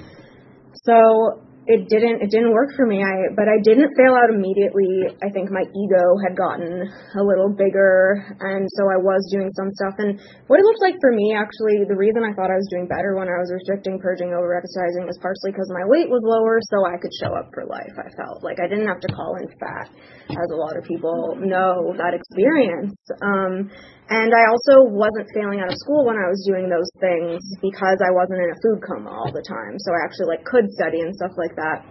So 0.87 1.43
it 1.71 1.87
didn't 1.87 2.19
it 2.19 2.35
didn't 2.35 2.50
work 2.50 2.75
for 2.75 2.83
me. 2.83 2.99
I 2.99 3.31
but 3.39 3.47
I 3.47 3.62
didn't 3.62 3.95
fail 3.95 4.19
out 4.19 4.27
immediately. 4.27 5.07
I 5.23 5.31
think 5.31 5.55
my 5.55 5.62
ego 5.62 6.05
had 6.27 6.35
gotten 6.35 6.83
a 6.83 7.23
little 7.23 7.47
bigger 7.47 8.19
and 8.43 8.67
so 8.75 8.91
I 8.91 8.99
was 8.99 9.23
doing 9.31 9.55
some 9.55 9.71
stuff 9.79 9.95
and 10.03 10.19
what 10.50 10.59
it 10.59 10.67
looked 10.67 10.83
like 10.83 10.99
for 10.99 11.15
me 11.15 11.31
actually 11.31 11.87
the 11.87 11.95
reason 11.95 12.27
I 12.27 12.35
thought 12.35 12.50
I 12.50 12.59
was 12.59 12.67
doing 12.75 12.91
better 12.91 13.15
when 13.15 13.31
I 13.31 13.39
was 13.39 13.55
restricting, 13.55 14.03
purging, 14.03 14.35
over 14.35 14.50
exercising 14.59 15.07
was 15.07 15.15
partially 15.23 15.55
because 15.55 15.71
my 15.71 15.87
weight 15.87 16.11
was 16.11 16.27
lower 16.27 16.59
so 16.75 16.83
I 16.83 16.99
could 16.99 17.15
show 17.23 17.39
up 17.39 17.55
for 17.55 17.62
life. 17.71 17.95
I 17.95 18.11
felt 18.19 18.43
like 18.43 18.59
I 18.59 18.67
didn't 18.67 18.91
have 18.91 18.99
to 19.07 19.11
call 19.15 19.39
in 19.39 19.47
fat 19.62 19.95
as 20.35 20.49
a 20.50 20.59
lot 20.59 20.75
of 20.75 20.83
people 20.83 21.39
know 21.39 21.95
that 21.95 22.19
experience. 22.19 22.99
Um 23.23 23.71
and 24.11 24.35
I 24.35 24.45
also 24.50 24.90
wasn't 24.90 25.31
failing 25.31 25.62
out 25.62 25.71
of 25.71 25.79
school 25.79 26.05
when 26.05 26.19
I 26.19 26.26
was 26.26 26.43
doing 26.43 26.67
those 26.67 26.90
things 26.99 27.38
because 27.62 27.99
I 28.02 28.11
wasn't 28.11 28.43
in 28.43 28.50
a 28.50 28.59
food 28.59 28.83
coma 28.83 29.11
all 29.11 29.31
the 29.31 29.47
time. 29.47 29.79
So 29.79 29.95
I 29.95 30.02
actually 30.02 30.35
like 30.35 30.43
could 30.45 30.67
study 30.75 30.99
and 30.99 31.14
stuff 31.14 31.31
like 31.38 31.55
that. 31.55 31.87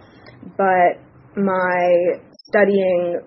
But 0.60 1.00
my 1.40 2.20
studying 2.52 3.24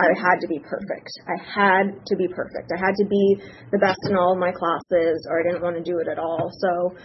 I 0.00 0.08
had 0.16 0.40
to 0.40 0.48
be 0.48 0.58
perfect. 0.58 1.12
I 1.28 1.36
had 1.38 1.92
to 2.06 2.16
be 2.16 2.26
perfect. 2.26 2.72
I 2.72 2.80
had 2.80 2.96
to 2.96 3.06
be 3.06 3.36
the 3.70 3.78
best 3.78 4.00
in 4.08 4.16
all 4.16 4.32
of 4.32 4.38
my 4.38 4.50
classes 4.50 5.28
or 5.28 5.38
I 5.38 5.42
didn't 5.44 5.62
want 5.62 5.76
to 5.76 5.84
do 5.84 6.00
it 6.00 6.08
at 6.08 6.18
all. 6.18 6.50
So 6.58 6.96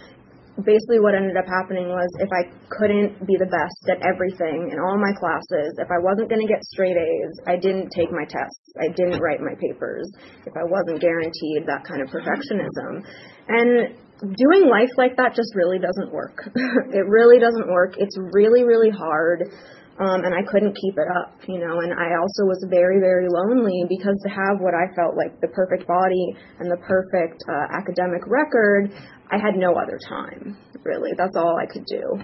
basically 0.64 0.98
what 0.98 1.14
ended 1.14 1.36
up 1.36 1.46
happening 1.46 1.88
was 1.88 2.10
if 2.18 2.30
I 2.34 2.50
couldn't 2.66 3.22
be 3.26 3.38
the 3.38 3.46
best 3.46 3.82
at 3.86 4.02
everything 4.02 4.70
in 4.74 4.78
all 4.82 4.98
my 4.98 5.14
classes, 5.14 5.78
if 5.78 5.86
I 5.86 6.02
wasn't 6.02 6.28
going 6.28 6.42
to 6.42 6.50
get 6.50 6.64
straight 6.66 6.98
A's, 6.98 7.34
I 7.46 7.54
didn't 7.54 7.90
take 7.94 8.10
my 8.10 8.26
tests. 8.26 8.74
I 8.74 8.90
didn't 8.90 9.22
write 9.22 9.38
my 9.38 9.54
papers 9.54 10.10
if 10.46 10.54
I 10.58 10.66
wasn't 10.66 10.98
guaranteed 10.98 11.66
that 11.70 11.86
kind 11.86 12.02
of 12.02 12.10
perfectionism. 12.10 13.06
And 13.46 13.94
doing 14.18 14.66
life 14.66 14.90
like 14.98 15.16
that 15.16 15.34
just 15.34 15.54
really 15.54 15.78
doesn't 15.78 16.10
work. 16.12 16.50
it 16.90 17.06
really 17.06 17.38
doesn't 17.38 17.70
work. 17.70 17.94
It's 17.98 18.18
really, 18.34 18.64
really 18.64 18.90
hard. 18.90 19.46
Um, 19.98 20.22
and 20.22 20.32
I 20.32 20.46
couldn't 20.46 20.78
keep 20.78 20.94
it 20.94 21.10
up, 21.10 21.34
you 21.48 21.58
know. 21.58 21.80
And 21.82 21.92
I 21.92 22.14
also 22.22 22.46
was 22.46 22.64
very, 22.70 23.00
very 23.00 23.26
lonely 23.26 23.82
because 23.88 24.14
to 24.22 24.30
have 24.30 24.62
what 24.62 24.74
I 24.74 24.86
felt 24.94 25.16
like 25.16 25.40
the 25.40 25.48
perfect 25.48 25.88
body 25.88 26.36
and 26.60 26.70
the 26.70 26.78
perfect 26.86 27.42
uh, 27.50 27.66
academic 27.74 28.22
record, 28.26 28.94
I 29.30 29.38
had 29.42 29.58
no 29.58 29.74
other 29.74 29.98
time, 30.08 30.56
really. 30.84 31.10
That's 31.18 31.36
all 31.36 31.58
I 31.58 31.66
could 31.66 31.84
do. 31.86 32.22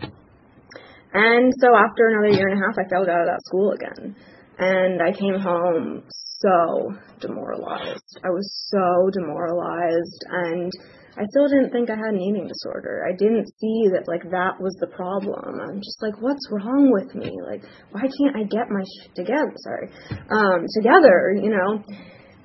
And 1.15 1.53
so 1.61 1.75
after 1.75 2.09
another 2.09 2.35
year 2.35 2.49
and 2.49 2.63
a 2.63 2.65
half, 2.65 2.79
I 2.79 2.89
failed 2.89 3.09
out 3.09 3.23
of 3.23 3.27
that 3.27 3.43
school 3.47 3.73
again. 3.73 4.17
And 4.59 5.03
I 5.03 5.11
came 5.11 5.39
home 5.39 6.05
so 6.11 6.95
demoralized. 7.21 8.19
I 8.23 8.31
was 8.31 8.47
so 8.71 9.11
demoralized 9.13 10.23
and 10.31 10.73
I 11.17 11.25
still 11.31 11.47
didn't 11.47 11.71
think 11.71 11.91
I 11.91 11.95
had 11.95 12.15
an 12.15 12.21
eating 12.21 12.49
disorder. 12.49 13.07
I 13.07 13.15
didn't 13.15 13.47
see 13.61 13.87
that 13.95 14.09
like 14.09 14.27
that 14.31 14.59
was 14.59 14.75
the 14.81 14.89
problem. 14.89 15.61
I'm 15.63 15.79
just 15.79 16.03
like, 16.03 16.19
what's 16.21 16.43
wrong 16.51 16.91
with 16.91 17.15
me? 17.15 17.31
Like, 17.47 17.63
why 17.93 18.03
can't 18.03 18.35
I 18.35 18.43
get 18.43 18.67
my 18.71 18.83
shit 18.83 19.15
together? 19.15 19.55
Sorry, 19.63 19.89
um, 20.31 20.67
together, 20.75 21.39
you 21.39 21.51
know. 21.51 21.83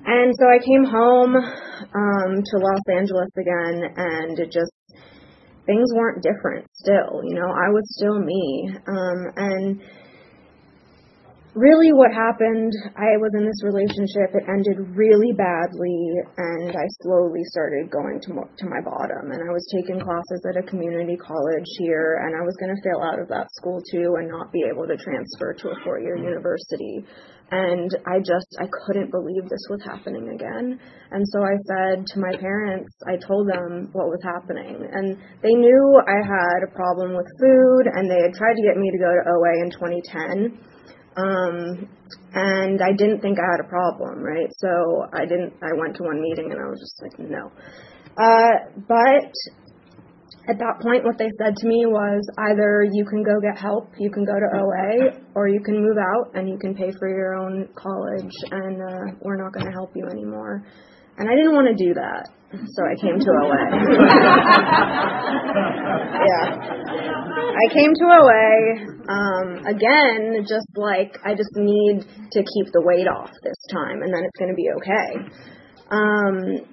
And 0.06 0.32
so 0.38 0.44
I 0.46 0.62
came 0.62 0.84
home 0.84 1.34
um, 1.36 2.30
to 2.40 2.54
Los 2.56 2.84
Angeles 2.94 3.30
again, 3.36 3.90
and 3.96 4.38
it 4.38 4.52
just 4.52 4.72
things 5.66 5.90
weren't 5.94 6.22
different. 6.22 6.66
Still, 6.72 7.22
you 7.26 7.34
know, 7.34 7.50
I 7.50 7.68
was 7.74 7.84
still 7.98 8.18
me, 8.18 8.70
um, 8.86 9.18
and 9.36 9.82
really 11.54 11.92
what 11.92 12.14
happened, 12.14 12.72
I 12.94 13.18
was 13.18 13.34
in 13.34 13.42
this 13.42 13.62
relationship, 13.66 14.34
it 14.38 14.46
ended 14.46 14.78
really 14.94 15.32
badly, 15.34 15.98
and 16.38 16.70
I 16.70 16.86
slowly 17.02 17.42
started 17.50 17.90
going 17.90 18.20
to, 18.22 18.34
mo- 18.34 18.50
to 18.50 18.66
my 18.70 18.80
bottom. 18.84 19.34
And 19.34 19.42
I 19.42 19.50
was 19.50 19.66
taking 19.74 19.98
classes 19.98 20.46
at 20.46 20.60
a 20.60 20.64
community 20.66 21.16
college 21.16 21.66
here, 21.78 22.22
and 22.22 22.38
I 22.38 22.46
was 22.46 22.54
going 22.62 22.70
to 22.70 22.82
fail 22.86 23.02
out 23.02 23.18
of 23.18 23.28
that 23.28 23.50
school 23.58 23.82
too 23.90 24.14
and 24.18 24.30
not 24.30 24.52
be 24.52 24.62
able 24.70 24.86
to 24.86 24.96
transfer 24.96 25.54
to 25.54 25.74
a 25.74 25.76
four 25.82 25.98
year 25.98 26.16
university. 26.16 27.02
And 27.50 27.90
I 28.06 28.22
just, 28.22 28.46
I 28.62 28.70
couldn't 28.86 29.10
believe 29.10 29.42
this 29.50 29.66
was 29.74 29.82
happening 29.82 30.30
again. 30.30 30.78
And 31.10 31.26
so 31.34 31.42
I 31.42 31.58
said 31.66 32.06
to 32.14 32.20
my 32.22 32.30
parents, 32.38 32.94
I 33.10 33.18
told 33.18 33.50
them 33.50 33.90
what 33.90 34.06
was 34.06 34.22
happening. 34.22 34.86
And 34.86 35.18
they 35.42 35.58
knew 35.58 35.82
I 36.06 36.22
had 36.22 36.62
a 36.62 36.70
problem 36.70 37.18
with 37.18 37.26
food, 37.42 37.90
and 37.90 38.06
they 38.06 38.22
had 38.22 38.38
tried 38.38 38.54
to 38.54 38.62
get 38.62 38.78
me 38.78 38.86
to 38.94 38.98
go 39.02 39.10
to 39.10 39.22
OA 39.34 39.66
in 39.66 39.70
2010 39.74 40.70
um, 40.78 40.79
and 41.16 42.80
I 42.82 42.92
didn't 42.96 43.20
think 43.20 43.38
I 43.38 43.46
had 43.50 43.64
a 43.64 43.68
problem, 43.68 44.20
right? 44.20 44.50
So 44.58 45.06
I 45.12 45.26
didn't, 45.26 45.54
I 45.62 45.72
went 45.76 45.96
to 45.96 46.04
one 46.04 46.20
meeting 46.20 46.52
and 46.52 46.60
I 46.60 46.68
was 46.68 46.78
just 46.80 47.02
like, 47.02 47.30
no. 47.30 47.50
Uh, 48.16 48.82
but 48.88 49.32
at 50.48 50.58
that 50.58 50.80
point, 50.82 51.04
what 51.04 51.18
they 51.18 51.30
said 51.38 51.54
to 51.56 51.66
me 51.66 51.86
was 51.86 52.22
either 52.50 52.84
you 52.92 53.04
can 53.04 53.22
go 53.22 53.40
get 53.40 53.58
help, 53.58 53.92
you 53.98 54.10
can 54.10 54.24
go 54.24 54.34
to 54.34 54.48
OA, 54.58 55.20
or 55.34 55.48
you 55.48 55.60
can 55.60 55.80
move 55.80 55.98
out 55.98 56.34
and 56.34 56.48
you 56.48 56.58
can 56.58 56.74
pay 56.74 56.90
for 56.98 57.08
your 57.08 57.34
own 57.34 57.68
college, 57.74 58.34
and 58.50 58.80
uh, 58.80 59.16
we're 59.20 59.36
not 59.36 59.52
going 59.52 59.66
to 59.66 59.72
help 59.72 59.92
you 59.94 60.06
anymore. 60.10 60.64
And 61.20 61.28
I 61.28 61.36
didn't 61.36 61.52
want 61.52 61.68
to 61.68 61.76
do 61.76 61.92
that, 62.00 62.32
so 62.48 62.80
I 62.80 62.96
came 62.96 63.20
to 63.20 63.30
OA. 63.44 63.60
yeah. 66.24 66.48
I 67.60 67.66
came 67.76 67.92
to 67.92 68.04
OA, 68.08 68.88
um, 69.04 69.68
again, 69.68 70.48
just 70.48 70.72
like 70.80 71.12
I 71.20 71.36
just 71.36 71.52
need 71.56 72.00
to 72.32 72.40
keep 72.40 72.72
the 72.72 72.80
weight 72.80 73.04
off 73.04 73.28
this 73.44 73.60
time, 73.68 74.00
and 74.00 74.08
then 74.08 74.24
it's 74.24 74.38
going 74.40 74.48
to 74.48 74.56
be 74.56 74.72
okay. 74.80 75.20
Um, 75.92 76.64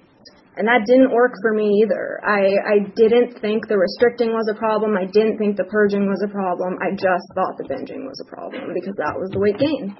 and 0.56 0.66
that 0.66 0.82
didn't 0.90 1.12
work 1.12 1.38
for 1.40 1.54
me 1.54 1.84
either. 1.84 2.18
I, 2.26 2.50
I 2.58 2.76
didn't 2.96 3.38
think 3.38 3.68
the 3.68 3.78
restricting 3.78 4.34
was 4.34 4.50
a 4.50 4.58
problem. 4.58 4.96
I 4.96 5.06
didn't 5.06 5.38
think 5.38 5.56
the 5.56 5.68
purging 5.70 6.10
was 6.10 6.18
a 6.26 6.30
problem. 6.32 6.74
I 6.82 6.96
just 6.96 7.26
thought 7.36 7.54
the 7.60 7.68
binging 7.70 8.02
was 8.08 8.18
a 8.18 8.28
problem 8.32 8.74
because 8.74 8.96
that 8.96 9.14
was 9.14 9.30
the 9.30 9.38
weight 9.38 9.60
gain. 9.60 9.94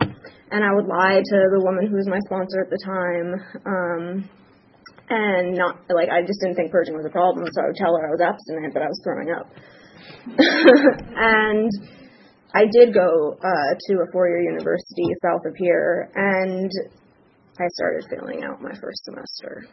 And 0.51 0.65
I 0.65 0.73
would 0.73 0.87
lie 0.87 1.21
to 1.21 1.39
the 1.53 1.61
woman 1.63 1.87
who 1.87 1.97
was 1.97 2.09
my 2.09 2.19
sponsor 2.25 2.63
at 2.65 2.71
the 2.71 2.81
time. 2.85 3.29
Um, 3.67 4.31
and 5.11 5.57
not 5.57 5.81
like 5.89 6.09
I 6.09 6.21
just 6.23 6.41
didn't 6.41 6.57
think 6.57 6.71
purging 6.71 6.95
was 6.95 7.07
a 7.07 7.11
problem, 7.11 7.47
so 7.51 7.63
I 7.63 7.67
would 7.67 7.77
tell 7.77 7.97
her 7.97 8.09
I 8.09 8.13
was 8.13 8.21
abstinent, 8.21 8.75
but 8.75 8.83
I 8.83 8.89
was 8.89 9.01
throwing 9.05 9.31
up. 9.33 9.49
and 11.17 11.71
I 12.55 12.65
did 12.71 12.95
go 12.95 13.37
uh, 13.37 13.71
to 13.89 13.95
a 14.01 14.13
four-year 14.13 14.41
university 14.41 15.09
south 15.23 15.45
of 15.47 15.55
here, 15.57 16.11
and 16.15 16.71
I 17.59 17.67
started 17.69 18.05
failing 18.11 18.45
out 18.45 18.61
my 18.63 18.73
first 18.81 19.05
semester. 19.05 19.65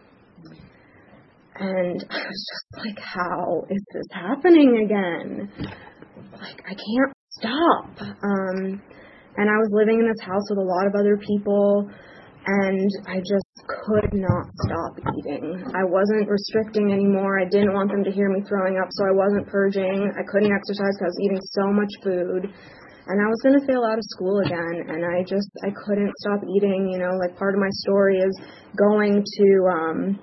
And 1.58 2.05
I 2.10 2.17
was 2.17 2.48
just 2.51 2.86
like, 2.86 3.00
how 3.00 3.65
is 3.70 3.84
this 3.94 4.08
happening 4.12 4.84
again? 4.84 5.51
Like, 6.34 6.62
I 6.67 6.74
can't 6.74 7.13
stop. 7.29 8.01
Um, 8.24 8.82
and 9.38 9.50
I 9.50 9.58
was 9.60 9.70
living 9.72 10.00
in 10.00 10.08
this 10.08 10.22
house 10.25 10.44
with 10.50 10.60
a 10.60 10.68
lot 10.68 10.88
of 10.88 10.96
other 10.96 11.18
people, 11.18 11.89
and 12.46 12.89
I 13.08 13.20
just 13.20 13.50
could 13.65 14.13
not 14.13 14.46
stop 14.68 14.94
eating. 15.18 15.65
I 15.74 15.84
wasn't 15.84 16.30
restricting 16.30 16.94
anymore. 16.94 17.39
I 17.39 17.50
didn't 17.50 17.74
want 17.74 17.89
them 17.89 18.04
to 18.04 18.12
hear 18.12 18.30
me 18.30 18.42
throwing 18.48 18.77
up, 18.77 18.89
so 18.92 19.06
I 19.06 19.13
wasn't 19.13 19.48
purging. 19.48 20.13
I 20.13 20.24
couldn't 20.30 20.54
exercise 20.54 20.94
because 20.96 21.10
I 21.10 21.12
was 21.12 21.22
eating 21.25 21.42
so 21.58 21.65
much 21.74 21.94
food 22.04 22.54
and 23.08 23.22
I 23.22 23.30
was 23.30 23.39
going 23.44 23.60
to 23.60 23.65
fail 23.65 23.86
out 23.86 23.98
of 23.98 24.06
school 24.18 24.42
again 24.42 24.89
and 24.89 25.06
I 25.06 25.22
just 25.22 25.50
I 25.62 25.70
couldn't 25.70 26.12
stop 26.22 26.42
eating, 26.58 26.89
you 26.92 26.98
know, 26.98 27.13
like 27.22 27.38
part 27.38 27.54
of 27.54 27.62
my 27.62 27.70
story 27.86 28.18
is 28.18 28.34
going 28.77 29.24
to 29.24 29.48
um 29.70 30.20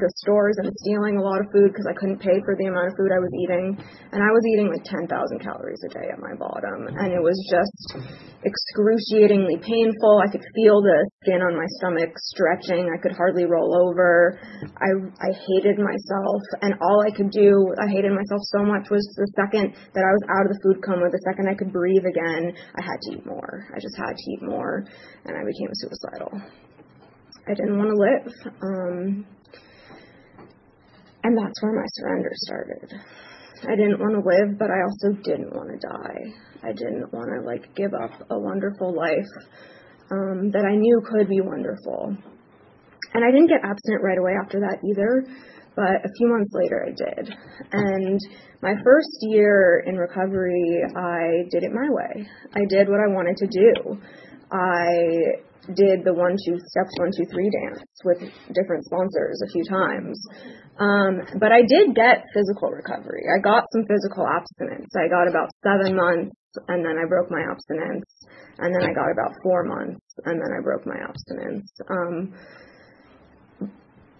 the 0.00 0.10
stores 0.24 0.56
and 0.58 0.72
stealing 0.80 1.20
a 1.20 1.22
lot 1.22 1.44
of 1.44 1.52
food 1.52 1.70
because 1.70 1.84
I 1.84 1.94
couldn't 1.94 2.24
pay 2.24 2.40
for 2.42 2.56
the 2.56 2.72
amount 2.72 2.88
of 2.88 2.94
food 2.96 3.12
I 3.12 3.20
was 3.20 3.32
eating. 3.36 3.76
And 4.12 4.20
I 4.24 4.30
was 4.32 4.42
eating 4.48 4.72
like 4.72 4.82
10,000 4.88 5.06
calories 5.44 5.84
a 5.84 5.90
day 5.92 6.08
at 6.08 6.18
my 6.18 6.32
bottom. 6.40 6.88
And 6.88 7.12
it 7.12 7.22
was 7.22 7.36
just 7.46 8.00
excruciatingly 8.40 9.60
painful. 9.60 10.24
I 10.24 10.32
could 10.32 10.44
feel 10.56 10.80
the 10.80 11.04
skin 11.20 11.44
on 11.44 11.52
my 11.52 11.68
stomach 11.76 12.16
stretching. 12.32 12.88
I 12.88 12.98
could 12.98 13.12
hardly 13.12 13.44
roll 13.44 13.76
over. 13.76 14.40
I, 14.80 14.90
I 15.20 15.30
hated 15.30 15.76
myself. 15.76 16.40
And 16.64 16.74
all 16.80 17.04
I 17.04 17.12
could 17.12 17.30
do, 17.30 17.52
I 17.76 17.86
hated 17.92 18.16
myself 18.16 18.40
so 18.56 18.64
much 18.64 18.88
was 18.88 19.04
the 19.20 19.28
second 19.36 19.76
that 19.92 20.04
I 20.04 20.12
was 20.16 20.24
out 20.32 20.48
of 20.48 20.50
the 20.56 20.60
food 20.64 20.80
coma, 20.80 21.12
the 21.12 21.20
second 21.28 21.46
I 21.46 21.54
could 21.54 21.72
breathe 21.72 22.08
again, 22.08 22.56
I 22.56 22.80
had 22.80 22.96
to 22.96 23.08
eat 23.20 23.26
more. 23.28 23.68
I 23.70 23.78
just 23.78 23.96
had 24.00 24.16
to 24.16 24.24
eat 24.32 24.42
more. 24.42 24.84
And 25.28 25.36
I 25.36 25.44
became 25.44 25.68
suicidal. 25.76 26.32
I 27.46 27.54
didn't 27.54 27.78
want 27.78 27.90
to 27.90 27.96
live. 27.96 28.54
Um, 28.62 29.26
and 31.24 31.36
that's 31.36 31.62
where 31.62 31.72
my 31.72 31.86
surrender 31.94 32.30
started. 32.34 32.92
I 33.68 33.76
didn't 33.76 34.00
want 34.00 34.16
to 34.16 34.24
live, 34.24 34.58
but 34.58 34.70
I 34.70 34.80
also 34.82 35.20
didn't 35.22 35.52
want 35.52 35.68
to 35.68 35.86
die. 35.86 36.32
I 36.62 36.72
didn't 36.72 37.12
want 37.12 37.28
to 37.28 37.46
like 37.46 37.74
give 37.74 37.92
up 37.92 38.10
a 38.30 38.38
wonderful 38.38 38.94
life 38.94 39.28
um, 40.10 40.50
that 40.52 40.64
I 40.64 40.76
knew 40.76 41.02
could 41.04 41.28
be 41.28 41.40
wonderful. 41.40 42.16
And 43.12 43.24
I 43.24 43.30
didn't 43.30 43.48
get 43.48 43.60
abstinent 43.64 44.02
right 44.02 44.18
away 44.18 44.32
after 44.42 44.60
that 44.60 44.78
either, 44.86 45.26
but 45.76 46.04
a 46.04 46.10
few 46.16 46.28
months 46.28 46.52
later 46.54 46.86
I 46.86 46.92
did. 46.92 47.34
And 47.72 48.20
my 48.62 48.74
first 48.84 49.18
year 49.22 49.82
in 49.86 49.96
recovery, 49.96 50.82
I 50.96 51.44
did 51.50 51.64
it 51.64 51.72
my 51.72 51.88
way. 51.90 52.28
I 52.54 52.64
did 52.68 52.88
what 52.88 53.00
I 53.00 53.12
wanted 53.12 53.36
to 53.36 53.46
do. 53.46 54.00
I 54.52 55.40
did 55.74 56.02
the 56.04 56.14
one 56.14 56.36
two 56.46 56.56
steps 56.56 56.94
one 56.98 57.10
two 57.16 57.26
three 57.30 57.50
dance 57.50 57.84
with 58.04 58.18
different 58.54 58.84
sponsors 58.84 59.40
a 59.44 59.50
few 59.52 59.64
times 59.68 60.18
um, 60.80 61.20
but 61.38 61.52
i 61.52 61.60
did 61.60 61.94
get 61.94 62.24
physical 62.34 62.70
recovery 62.70 63.24
i 63.28 63.38
got 63.40 63.64
some 63.72 63.84
physical 63.86 64.26
abstinence 64.26 64.90
i 64.96 65.08
got 65.08 65.28
about 65.28 65.48
seven 65.62 65.94
months 65.96 66.34
and 66.68 66.84
then 66.84 66.96
i 66.98 67.06
broke 67.06 67.30
my 67.30 67.42
abstinence 67.46 68.08
and 68.58 68.74
then 68.74 68.82
i 68.82 68.92
got 68.92 69.12
about 69.12 69.30
four 69.42 69.64
months 69.64 70.02
and 70.24 70.40
then 70.40 70.50
i 70.56 70.60
broke 70.62 70.86
my 70.86 70.98
abstinence 70.98 71.70
um, 71.88 72.32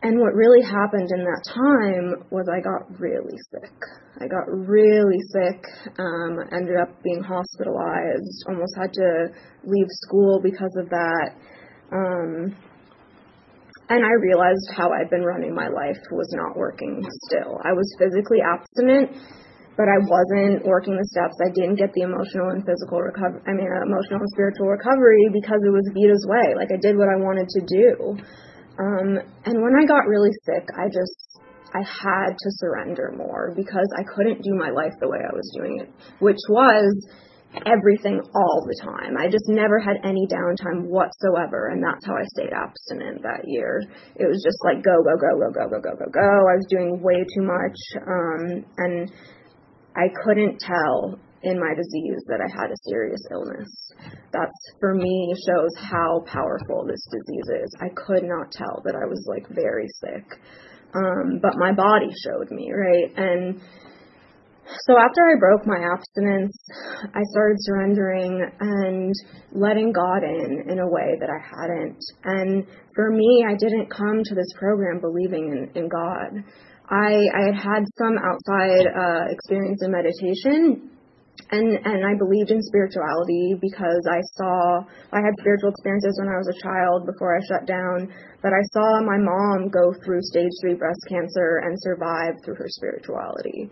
and 0.02 0.18
what 0.18 0.34
really 0.34 0.62
happened 0.62 1.10
in 1.12 1.24
that 1.24 1.44
time 1.52 2.24
was 2.30 2.48
I 2.48 2.60
got 2.64 2.98
really 2.98 3.36
sick. 3.52 3.76
I 4.18 4.26
got 4.28 4.48
really 4.48 5.20
sick, 5.28 5.60
um, 5.98 6.40
ended 6.52 6.76
up 6.80 6.88
being 7.02 7.22
hospitalized, 7.22 8.44
almost 8.48 8.72
had 8.80 8.92
to 8.94 9.28
leave 9.64 9.88
school 10.08 10.40
because 10.42 10.74
of 10.78 10.88
that. 10.88 11.30
Um, 11.92 12.56
and 13.90 14.06
I 14.06 14.14
realized 14.22 14.70
how 14.78 14.94
I'd 14.94 15.10
been 15.10 15.26
running 15.26 15.50
my 15.50 15.66
life 15.66 15.98
was 16.14 16.30
not 16.38 16.56
working 16.56 17.02
still. 17.26 17.58
I 17.66 17.74
was 17.74 17.90
physically 17.98 18.38
abstinent, 18.38 19.18
but 19.74 19.90
I 19.90 19.98
wasn't 19.98 20.62
working 20.62 20.94
the 20.94 21.02
steps. 21.10 21.34
I 21.42 21.50
didn't 21.50 21.74
get 21.74 21.90
the 21.98 22.06
emotional 22.06 22.54
and 22.54 22.62
physical 22.62 23.02
recovery, 23.02 23.42
I 23.44 23.52
mean, 23.58 23.66
emotional 23.66 24.22
and 24.22 24.30
spiritual 24.30 24.70
recovery 24.70 25.26
because 25.34 25.58
it 25.66 25.74
was 25.74 25.82
Vita's 25.90 26.22
way. 26.30 26.54
Like 26.54 26.70
I 26.70 26.78
did 26.78 26.94
what 26.94 27.10
I 27.10 27.18
wanted 27.18 27.50
to 27.50 27.60
do. 27.66 28.14
Um, 28.78 29.08
and 29.42 29.56
when 29.58 29.74
I 29.74 29.84
got 29.90 30.06
really 30.06 30.30
sick, 30.46 30.70
I 30.78 30.86
just 30.86 31.42
I 31.74 31.82
had 31.82 32.38
to 32.38 32.48
surrender 32.62 33.14
more 33.18 33.54
because 33.58 33.90
I 33.98 34.06
couldn't 34.14 34.42
do 34.42 34.54
my 34.54 34.70
life 34.70 34.94
the 35.02 35.10
way 35.10 35.18
I 35.18 35.34
was 35.34 35.50
doing 35.54 35.82
it, 35.82 35.90
which 36.22 36.40
was 36.48 36.94
everything 37.66 38.20
all 38.34 38.66
the 38.66 38.78
time. 38.82 39.16
I 39.18 39.28
just 39.28 39.48
never 39.48 39.78
had 39.78 39.98
any 40.04 40.26
downtime 40.30 40.86
whatsoever, 40.86 41.68
and 41.68 41.82
that's 41.82 42.06
how 42.06 42.14
I 42.14 42.24
stayed 42.36 42.52
abstinent 42.54 43.22
that 43.22 43.42
year. 43.46 43.82
It 44.16 44.26
was 44.26 44.42
just 44.44 44.58
like 44.64 44.84
go, 44.84 45.02
go, 45.02 45.16
go, 45.18 45.32
go, 45.38 45.50
go, 45.50 45.66
go, 45.66 45.80
go, 45.82 45.92
go, 45.98 46.08
go. 46.10 46.30
I 46.46 46.54
was 46.54 46.66
doing 46.70 47.02
way 47.02 47.18
too 47.34 47.42
much, 47.42 47.78
um, 48.06 48.64
and 48.78 49.10
I 49.96 50.06
couldn't 50.24 50.60
tell 50.60 51.18
in 51.42 51.58
my 51.58 51.74
disease 51.74 52.22
that 52.28 52.40
I 52.40 52.48
had 52.52 52.70
a 52.70 52.82
serious 52.88 53.20
illness. 53.32 53.70
That's 54.32 54.60
for 54.78 54.94
me 54.94 55.34
shows 55.46 55.74
how 55.78 56.22
powerful 56.26 56.86
this 56.86 57.02
disease 57.10 57.64
is. 57.64 57.76
I 57.80 57.88
could 57.96 58.24
not 58.24 58.52
tell 58.52 58.82
that 58.84 58.94
I 58.94 59.08
was 59.08 59.24
like 59.26 59.48
very 59.50 59.88
sick. 60.04 60.38
Um, 60.94 61.38
but 61.40 61.54
my 61.56 61.72
body 61.72 62.10
showed 62.26 62.50
me, 62.50 62.70
right? 62.72 63.12
And 63.16 63.60
so 64.86 64.98
after 64.98 65.22
I 65.26 65.38
broke 65.38 65.66
my 65.66 65.78
abstinence, 65.78 66.56
I 67.14 67.22
started 67.32 67.56
surrendering 67.60 68.50
and 68.60 69.14
letting 69.52 69.92
God 69.92 70.22
in 70.22 70.70
in 70.70 70.78
a 70.78 70.88
way 70.88 71.16
that 71.18 71.30
I 71.30 71.40
hadn't. 71.42 71.98
And 72.24 72.66
for 72.94 73.10
me, 73.10 73.44
I 73.48 73.54
didn't 73.54 73.90
come 73.90 74.22
to 74.24 74.34
this 74.34 74.52
program 74.58 75.00
believing 75.00 75.70
in, 75.74 75.82
in 75.82 75.88
God. 75.88 76.44
I, 76.90 77.14
I 77.30 77.42
had 77.46 77.54
had 77.54 77.82
some 77.98 78.18
outside 78.18 78.86
uh, 78.90 79.30
experience 79.30 79.82
in 79.82 79.92
meditation, 79.92 80.90
and 81.50 81.78
and 81.86 82.06
I 82.06 82.18
believed 82.18 82.50
in 82.50 82.62
spirituality 82.62 83.54
because 83.60 84.02
I 84.10 84.20
saw 84.34 84.82
I 85.12 85.22
had 85.22 85.34
spiritual 85.38 85.70
experiences 85.70 86.18
when 86.18 86.28
I 86.28 86.38
was 86.38 86.50
a 86.50 86.62
child 86.62 87.06
before 87.06 87.36
I 87.36 87.40
shut 87.46 87.66
down, 87.66 88.10
but 88.42 88.52
I 88.52 88.62
saw 88.74 89.02
my 89.02 89.18
mom 89.18 89.70
go 89.70 89.94
through 90.04 90.22
stage 90.22 90.50
three 90.62 90.74
breast 90.74 91.00
cancer 91.08 91.62
and 91.62 91.78
survive 91.78 92.34
through 92.44 92.56
her 92.56 92.68
spirituality. 92.68 93.70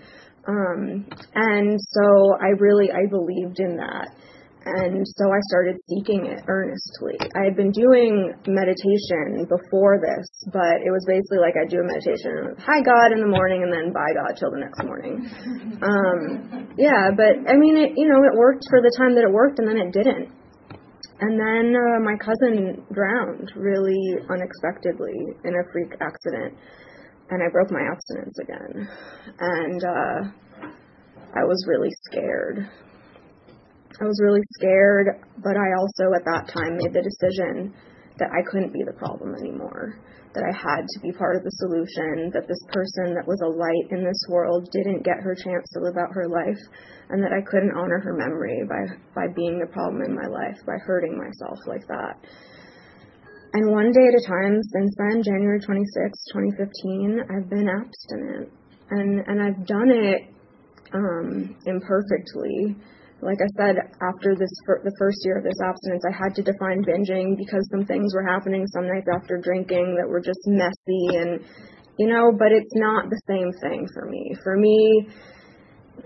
Um, 0.48 1.06
and 1.34 1.78
so 1.78 2.36
I 2.40 2.56
really 2.58 2.90
I 2.90 3.04
believed 3.10 3.60
in 3.60 3.76
that. 3.76 4.08
And 4.68 5.06
so 5.16 5.24
I 5.32 5.40
started 5.48 5.76
seeking 5.88 6.26
it 6.26 6.44
earnestly. 6.48 7.16
I 7.36 7.44
had 7.44 7.56
been 7.56 7.70
doing 7.70 8.34
meditation 8.46 9.48
before 9.48 9.96
this, 9.96 10.28
but 10.52 10.84
it 10.84 10.92
was 10.92 11.04
basically 11.08 11.38
like 11.38 11.54
I'd 11.56 11.70
do 11.70 11.80
a 11.80 11.88
meditation, 11.88 12.52
hi 12.60 12.82
God 12.84 13.16
in 13.16 13.20
the 13.20 13.32
morning, 13.32 13.62
and 13.62 13.72
then 13.72 13.92
bye 13.96 14.12
God 14.12 14.36
till 14.36 14.50
the 14.50 14.60
next 14.60 14.82
morning. 14.84 15.24
Um, 15.80 16.74
yeah, 16.76 17.08
but 17.16 17.48
I 17.48 17.56
mean, 17.56 17.80
it, 17.80 17.96
you 17.96 18.12
know, 18.12 18.20
it 18.28 18.36
worked 18.36 18.64
for 18.68 18.82
the 18.82 18.92
time 18.98 19.14
that 19.14 19.24
it 19.24 19.32
worked, 19.32 19.58
and 19.58 19.68
then 19.68 19.78
it 19.78 19.92
didn't. 19.92 20.36
And 21.20 21.34
then 21.40 21.74
uh, 21.74 21.98
my 22.04 22.14
cousin 22.20 22.84
drowned 22.92 23.50
really 23.56 24.20
unexpectedly 24.28 25.16
in 25.44 25.54
a 25.54 25.64
freak 25.72 25.96
accident, 26.00 26.54
and 27.30 27.42
I 27.42 27.48
broke 27.52 27.70
my 27.70 27.82
abstinence 27.90 28.38
again. 28.38 28.88
And 29.38 29.84
uh, 29.84 30.18
I 31.34 31.44
was 31.44 31.64
really 31.68 31.90
scared 32.10 32.68
I 34.00 34.04
was 34.04 34.20
really 34.22 34.42
scared, 34.54 35.26
but 35.42 35.56
I 35.58 35.74
also 35.74 36.14
at 36.14 36.22
that 36.22 36.46
time 36.54 36.78
made 36.78 36.94
the 36.94 37.02
decision 37.02 37.74
that 38.18 38.30
I 38.30 38.46
couldn't 38.46 38.72
be 38.72 38.86
the 38.86 38.94
problem 38.94 39.34
anymore, 39.34 39.98
that 40.34 40.46
I 40.46 40.54
had 40.54 40.86
to 40.86 41.00
be 41.02 41.10
part 41.10 41.34
of 41.34 41.42
the 41.42 41.50
solution, 41.58 42.30
that 42.30 42.46
this 42.46 42.62
person 42.70 43.14
that 43.18 43.26
was 43.26 43.42
a 43.42 43.50
light 43.50 43.90
in 43.90 44.06
this 44.06 44.22
world 44.30 44.70
didn't 44.70 45.02
get 45.02 45.18
her 45.18 45.34
chance 45.34 45.66
to 45.74 45.82
live 45.82 45.98
out 45.98 46.14
her 46.14 46.28
life, 46.30 46.62
and 47.10 47.22
that 47.24 47.34
I 47.34 47.42
couldn't 47.42 47.74
honor 47.74 47.98
her 47.98 48.14
memory 48.14 48.62
by, 48.70 48.86
by 49.18 49.26
being 49.34 49.58
the 49.58 49.72
problem 49.72 50.02
in 50.06 50.14
my 50.14 50.30
life, 50.30 50.58
by 50.62 50.78
hurting 50.86 51.18
myself 51.18 51.58
like 51.66 51.86
that. 51.88 52.22
And 53.52 53.72
one 53.72 53.92
day 53.92 54.06
at 54.06 54.20
a 54.20 54.24
time 54.26 54.60
since 54.62 54.94
then, 54.98 55.22
January 55.22 55.60
26, 55.60 55.84
2015, 56.58 57.20
I've 57.30 57.48
been 57.48 57.68
abstinent. 57.68 58.52
And, 58.90 59.20
and 59.26 59.42
I've 59.42 59.66
done 59.66 59.90
it 59.90 60.22
um, 60.92 61.56
imperfectly 61.66 62.76
like 63.20 63.38
I 63.42 63.50
said, 63.58 63.76
after 63.98 64.36
this 64.38 64.50
fir- 64.64 64.82
the 64.84 64.94
first 64.98 65.18
year 65.24 65.38
of 65.38 65.44
this 65.44 65.58
abstinence, 65.58 66.04
I 66.06 66.14
had 66.14 66.34
to 66.36 66.42
define 66.42 66.86
binging 66.86 67.36
because 67.36 67.66
some 67.70 67.84
things 67.84 68.14
were 68.14 68.22
happening 68.22 68.66
some 68.68 68.86
nights 68.86 69.08
after 69.10 69.38
drinking 69.38 69.98
that 69.98 70.08
were 70.08 70.20
just 70.20 70.40
messy 70.46 71.18
and 71.18 71.42
you 71.98 72.06
know, 72.06 72.30
but 72.30 72.52
it's 72.52 72.74
not 72.76 73.10
the 73.10 73.20
same 73.26 73.50
thing 73.60 73.88
for 73.92 74.06
me. 74.06 74.32
For 74.44 74.56
me, 74.56 75.08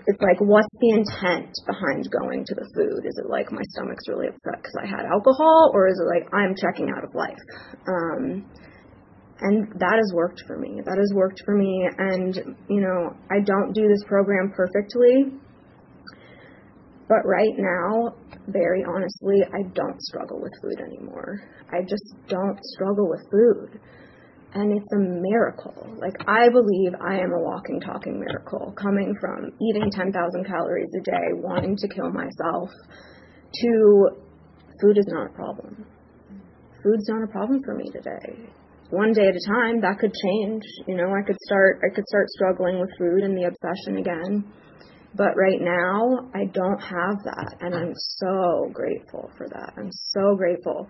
it's 0.07 0.21
like 0.21 0.39
what's 0.39 0.67
the 0.79 0.89
intent 0.89 1.51
behind 1.65 2.09
going 2.11 2.45
to 2.45 2.55
the 2.55 2.67
food? 2.75 3.05
Is 3.05 3.17
it 3.23 3.29
like 3.29 3.51
my 3.51 3.63
stomach's 3.71 4.07
really 4.07 4.27
upset 4.27 4.61
because 4.61 4.77
I 4.81 4.87
had 4.87 5.05
alcohol, 5.05 5.71
or 5.73 5.87
is 5.87 5.99
it 5.99 6.07
like 6.07 6.27
I'm 6.33 6.55
checking 6.55 6.89
out 6.95 7.03
of 7.03 7.15
life? 7.15 7.43
Um, 7.87 8.45
and 9.41 9.67
that 9.79 9.97
has 9.97 10.11
worked 10.13 10.43
for 10.47 10.57
me. 10.57 10.81
That 10.85 10.97
has 10.97 11.11
worked 11.13 11.41
for 11.45 11.55
me. 11.55 11.87
And 11.97 12.35
you 12.69 12.81
know, 12.81 13.15
I 13.31 13.43
don't 13.43 13.73
do 13.73 13.87
this 13.87 14.03
program 14.07 14.53
perfectly 14.55 15.39
but 17.13 17.25
right 17.25 17.53
now, 17.57 18.15
very 18.47 18.83
honestly, 18.83 19.41
I 19.43 19.61
don't 19.75 20.01
struggle 20.01 20.41
with 20.41 20.51
food 20.61 20.79
anymore. 20.81 21.41
I 21.71 21.81
just 21.81 22.15
don't 22.27 22.57
struggle 22.75 23.09
with 23.09 23.21
food. 23.29 23.79
And 24.53 24.77
it's 24.77 24.93
a 24.93 24.99
miracle. 24.99 25.73
Like, 25.97 26.15
I 26.27 26.49
believe 26.49 26.93
I 27.01 27.15
am 27.15 27.31
a 27.33 27.41
walking, 27.41 27.79
talking 27.79 28.19
miracle 28.19 28.73
coming 28.79 29.15
from 29.19 29.51
eating 29.61 29.89
10,000 29.89 30.13
calories 30.45 30.89
a 30.99 31.03
day, 31.03 31.27
wanting 31.33 31.75
to 31.77 31.87
kill 31.87 32.11
myself, 32.11 32.69
to 33.61 34.09
food 34.81 34.97
is 34.97 35.07
not 35.07 35.27
a 35.27 35.33
problem. 35.33 35.85
Food's 36.83 37.07
not 37.09 37.23
a 37.23 37.27
problem 37.27 37.61
for 37.63 37.75
me 37.75 37.85
today. 37.91 38.49
One 38.89 39.13
day 39.13 39.27
at 39.27 39.35
a 39.35 39.47
time, 39.47 39.81
that 39.81 39.97
could 39.99 40.13
change. 40.13 40.61
You 40.87 40.95
know, 40.95 41.09
I 41.13 41.25
could 41.25 41.37
start, 41.45 41.81
I 41.83 41.93
could 41.95 42.05
start 42.07 42.27
struggling 42.29 42.79
with 42.79 42.89
food 42.99 43.23
and 43.23 43.35
the 43.35 43.49
obsession 43.49 43.97
again. 43.97 44.51
But 45.15 45.35
right 45.35 45.61
now, 45.61 46.29
I 46.33 46.45
don't 46.45 46.79
have 46.79 47.17
that, 47.23 47.57
and 47.61 47.73
I'm 47.73 47.93
so 47.95 48.69
grateful 48.73 49.31
for 49.37 49.47
that. 49.47 49.73
I'm 49.77 49.91
so 49.91 50.35
grateful 50.35 50.89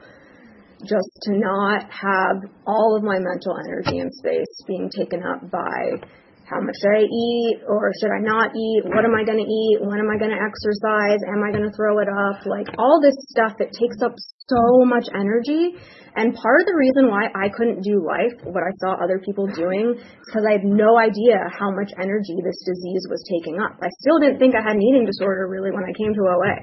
just 0.83 1.11
to 1.23 1.31
not 1.37 1.89
have 1.91 2.37
all 2.67 2.95
of 2.95 3.03
my 3.03 3.19
mental 3.19 3.57
energy 3.65 3.99
and 3.99 4.11
space 4.13 4.51
being 4.67 4.89
taken 4.89 5.23
up 5.23 5.49
by 5.49 5.99
how 6.43 6.59
much 6.59 6.75
should 6.75 6.91
I 6.91 7.07
eat 7.07 7.63
or 7.65 7.91
should 7.97 8.11
I 8.11 8.19
not 8.19 8.51
eat? 8.51 8.83
What 8.83 9.07
am 9.07 9.15
I 9.15 9.23
going 9.23 9.39
to 9.39 9.47
eat? 9.47 9.79
When 9.79 9.97
am 9.97 10.11
I 10.11 10.19
going 10.19 10.35
to 10.35 10.41
exercise? 10.43 11.23
Am 11.23 11.39
I 11.39 11.55
going 11.55 11.63
to 11.63 11.73
throw 11.73 12.03
it 12.03 12.11
up? 12.11 12.43
Like 12.45 12.67
all 12.77 12.99
this 12.99 13.15
stuff 13.31 13.55
that 13.63 13.71
takes 13.71 14.03
up 14.03 14.13
so 14.51 14.83
much 14.83 15.07
energy. 15.15 15.73
And 16.19 16.35
part 16.35 16.59
of 16.61 16.65
the 16.67 16.77
reason 16.77 17.09
why 17.09 17.31
I 17.31 17.47
couldn't 17.49 17.81
do 17.81 18.03
life, 18.03 18.35
what 18.43 18.61
I 18.61 18.75
saw 18.83 18.99
other 18.99 19.23
people 19.23 19.47
doing, 19.55 19.95
is 19.97 20.27
because 20.27 20.45
I 20.45 20.59
had 20.59 20.67
no 20.67 20.99
idea 20.99 21.41
how 21.47 21.71
much 21.71 21.89
energy 21.97 22.37
this 22.43 22.59
disease 22.67 23.07
was 23.09 23.23
taking 23.31 23.57
up. 23.57 23.79
I 23.81 23.89
still 24.03 24.19
didn't 24.19 24.37
think 24.37 24.53
I 24.53 24.61
had 24.61 24.75
an 24.75 24.83
eating 24.83 25.07
disorder 25.07 25.47
really 25.47 25.71
when 25.71 25.87
I 25.87 25.93
came 25.95 26.13
to 26.13 26.23
OA. 26.27 26.55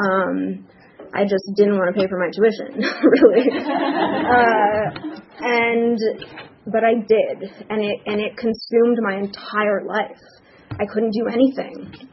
Um, 0.00 0.64
I 1.12 1.24
just 1.24 1.44
didn't 1.56 1.78
want 1.78 1.94
to 1.94 2.00
pay 2.00 2.08
for 2.08 2.18
my 2.18 2.30
tuition, 2.30 2.78
really. 3.02 3.44
uh, 4.30 4.84
and 5.40 5.98
but 6.66 6.84
I 6.84 6.94
did, 6.94 7.50
and 7.68 7.82
it 7.82 7.98
and 8.06 8.20
it 8.20 8.36
consumed 8.36 8.98
my 9.02 9.16
entire 9.16 9.84
life. 9.86 10.20
I 10.70 10.86
couldn't 10.86 11.12
do 11.12 11.26
anything. 11.26 12.08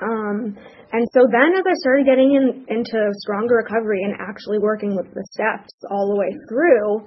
Um, 0.00 0.56
and 0.92 1.06
so 1.12 1.26
then, 1.30 1.54
as 1.54 1.64
I 1.66 1.74
started 1.74 2.06
getting 2.06 2.34
in, 2.34 2.66
into 2.68 2.98
stronger 3.18 3.56
recovery 3.56 4.02
and 4.02 4.14
actually 4.18 4.58
working 4.58 4.96
with 4.96 5.12
the 5.14 5.24
steps 5.30 5.74
all 5.90 6.08
the 6.08 6.18
way 6.18 6.34
through, 6.48 7.06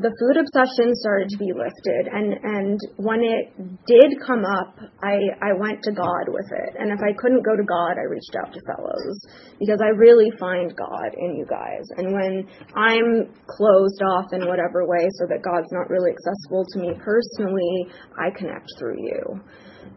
the 0.00 0.12
food 0.16 0.36
obsession 0.40 0.96
started 0.96 1.28
to 1.28 1.36
be 1.36 1.52
lifted 1.52 2.08
and 2.08 2.32
and 2.32 2.80
when 2.96 3.20
it 3.20 3.52
did 3.84 4.10
come 4.24 4.44
up 4.44 4.76
i 5.04 5.16
i 5.44 5.52
went 5.52 5.80
to 5.84 5.92
god 5.92 6.24
with 6.28 6.48
it 6.48 6.72
and 6.80 6.88
if 6.88 7.00
i 7.04 7.12
couldn't 7.20 7.44
go 7.44 7.52
to 7.56 7.64
god 7.68 8.00
i 8.00 8.04
reached 8.08 8.32
out 8.40 8.52
to 8.52 8.60
fellows 8.64 9.16
because 9.60 9.80
i 9.84 9.92
really 10.00 10.32
find 10.40 10.72
god 10.76 11.12
in 11.16 11.36
you 11.36 11.44
guys 11.44 11.84
and 12.00 12.12
when 12.12 12.48
i'm 12.74 13.28
closed 13.44 14.00
off 14.16 14.32
in 14.32 14.48
whatever 14.48 14.88
way 14.88 15.04
so 15.20 15.28
that 15.28 15.44
god's 15.44 15.70
not 15.72 15.88
really 15.92 16.12
accessible 16.16 16.64
to 16.72 16.80
me 16.80 16.96
personally 16.96 17.86
i 18.16 18.32
connect 18.32 18.68
through 18.78 18.96
you 18.96 19.22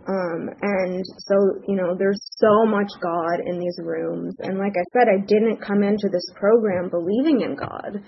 um, 0.07 0.49
and 0.61 1.03
so, 1.19 1.35
you 1.67 1.75
know, 1.75 1.95
there's 1.97 2.19
so 2.35 2.65
much 2.65 2.91
God 2.99 3.39
in 3.45 3.57
these 3.57 3.79
rooms. 3.81 4.35
And 4.39 4.57
like 4.57 4.73
I 4.75 4.83
said, 4.91 5.07
I 5.07 5.23
didn't 5.25 5.63
come 5.65 5.81
into 5.81 6.09
this 6.11 6.27
program 6.35 6.89
believing 6.89 7.39
in 7.41 7.55
God. 7.55 8.03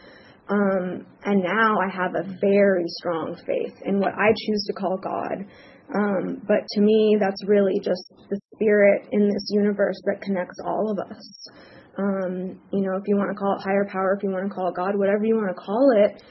Um, 0.48 1.06
and 1.24 1.44
now 1.44 1.78
I 1.80 1.90
have 1.92 2.14
a 2.14 2.38
very 2.40 2.86
strong 2.88 3.36
faith 3.48 3.74
in 3.84 4.00
what 4.00 4.14
I 4.14 4.30
choose 4.30 4.66
to 4.68 4.74
call 4.74 4.98
God. 4.98 5.46
Um, 5.94 6.42
but 6.48 6.68
to 6.74 6.82
me, 6.82 7.18
that's 7.20 7.48
really 7.48 7.80
just 7.80 8.04
the 8.30 8.40
spirit 8.56 9.08
in 9.12 9.28
this 9.28 9.50
universe 9.50 10.00
that 10.06 10.22
connects 10.22 10.60
all 10.64 10.92
of 10.92 11.00
us. 11.00 11.48
Um, 11.98 12.60
you 12.72 12.82
know, 12.82 12.98
if 12.98 13.04
you 13.08 13.16
want 13.16 13.30
to 13.32 13.36
call 13.36 13.56
it 13.58 13.64
higher 13.64 13.88
power, 13.92 14.16
if 14.18 14.24
you 14.24 14.30
want 14.30 14.48
to 14.48 14.54
call 14.54 14.70
it 14.70 14.76
God, 14.76 14.98
whatever 14.98 15.26
you 15.26 15.36
want 15.36 15.56
to 15.56 15.62
call 15.62 15.92
it. 15.96 16.22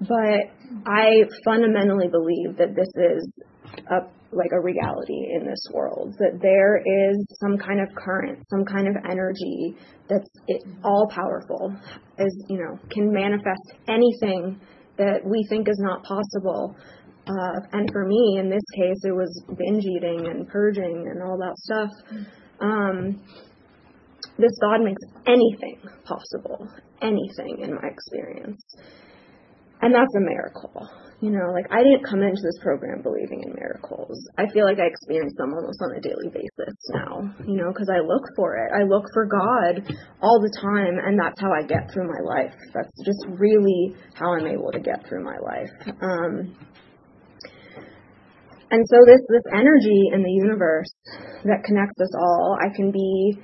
But 0.00 0.86
I 0.86 1.24
fundamentally 1.44 2.08
believe 2.08 2.58
that 2.58 2.76
this 2.76 2.88
is 2.94 3.28
a 3.90 4.00
like 4.30 4.50
a 4.52 4.60
reality 4.60 5.32
in 5.34 5.46
this 5.46 5.64
world 5.72 6.14
that 6.18 6.38
there 6.42 6.76
is 6.76 7.26
some 7.40 7.56
kind 7.56 7.80
of 7.80 7.88
current 7.96 8.38
some 8.50 8.64
kind 8.64 8.86
of 8.86 8.94
energy 9.08 9.74
that's 10.08 10.28
all 10.84 11.08
powerful 11.10 11.74
is 12.18 12.44
you 12.48 12.58
know 12.58 12.78
can 12.90 13.10
manifest 13.10 13.72
anything 13.88 14.60
that 14.98 15.20
we 15.24 15.46
think 15.48 15.68
is 15.68 15.78
not 15.78 16.02
possible. 16.02 16.76
Uh, 17.26 17.60
and 17.72 17.90
for 17.92 18.06
me 18.06 18.38
in 18.38 18.50
this 18.50 18.62
case 18.74 19.00
it 19.04 19.12
was 19.12 19.42
binge 19.56 19.84
eating 19.84 20.26
and 20.26 20.48
purging 20.48 21.06
and 21.10 21.22
all 21.22 21.38
that 21.38 21.56
stuff. 21.56 21.90
Um, 22.60 23.22
this 24.38 24.52
god 24.60 24.82
makes 24.82 25.02
anything 25.26 25.80
possible 26.04 26.68
anything 27.00 27.60
in 27.62 27.74
my 27.74 27.88
experience. 27.88 28.62
And 29.80 29.94
that's 29.94 30.14
a 30.16 30.20
miracle 30.20 30.88
you 31.20 31.30
know, 31.30 31.50
like 31.50 31.66
I 31.70 31.82
didn't 31.82 32.06
come 32.06 32.22
into 32.22 32.38
this 32.42 32.58
program 32.62 33.02
believing 33.02 33.42
in 33.42 33.50
miracles. 33.54 34.14
I 34.38 34.46
feel 34.54 34.64
like 34.64 34.78
I 34.78 34.86
experience 34.86 35.34
them 35.36 35.52
almost 35.52 35.82
on 35.82 35.96
a 35.96 36.00
daily 36.00 36.30
basis 36.30 36.74
now, 36.94 37.34
you 37.46 37.56
know, 37.56 37.72
because 37.74 37.90
I 37.90 37.98
look 37.98 38.22
for 38.36 38.54
it. 38.54 38.70
I 38.70 38.86
look 38.86 39.04
for 39.12 39.26
God 39.26 39.82
all 40.22 40.38
the 40.38 40.54
time, 40.62 40.94
and 41.02 41.18
that's 41.18 41.40
how 41.40 41.50
I 41.50 41.66
get 41.66 41.90
through 41.92 42.06
my 42.06 42.22
life. 42.22 42.54
That's 42.72 42.94
just 43.04 43.18
really 43.26 43.96
how 44.14 44.34
I'm 44.34 44.46
able 44.46 44.70
to 44.70 44.78
get 44.78 45.06
through 45.08 45.24
my 45.24 45.38
life. 45.42 45.74
Um, 46.00 46.54
and 48.70 48.84
so 48.86 48.96
this 49.06 49.20
this 49.28 49.46
energy 49.52 50.14
in 50.14 50.22
the 50.22 50.30
universe 50.30 50.92
that 51.44 51.64
connects 51.64 52.00
us 52.00 52.14
all, 52.14 52.56
I 52.60 52.74
can 52.74 52.92
be 52.92 53.38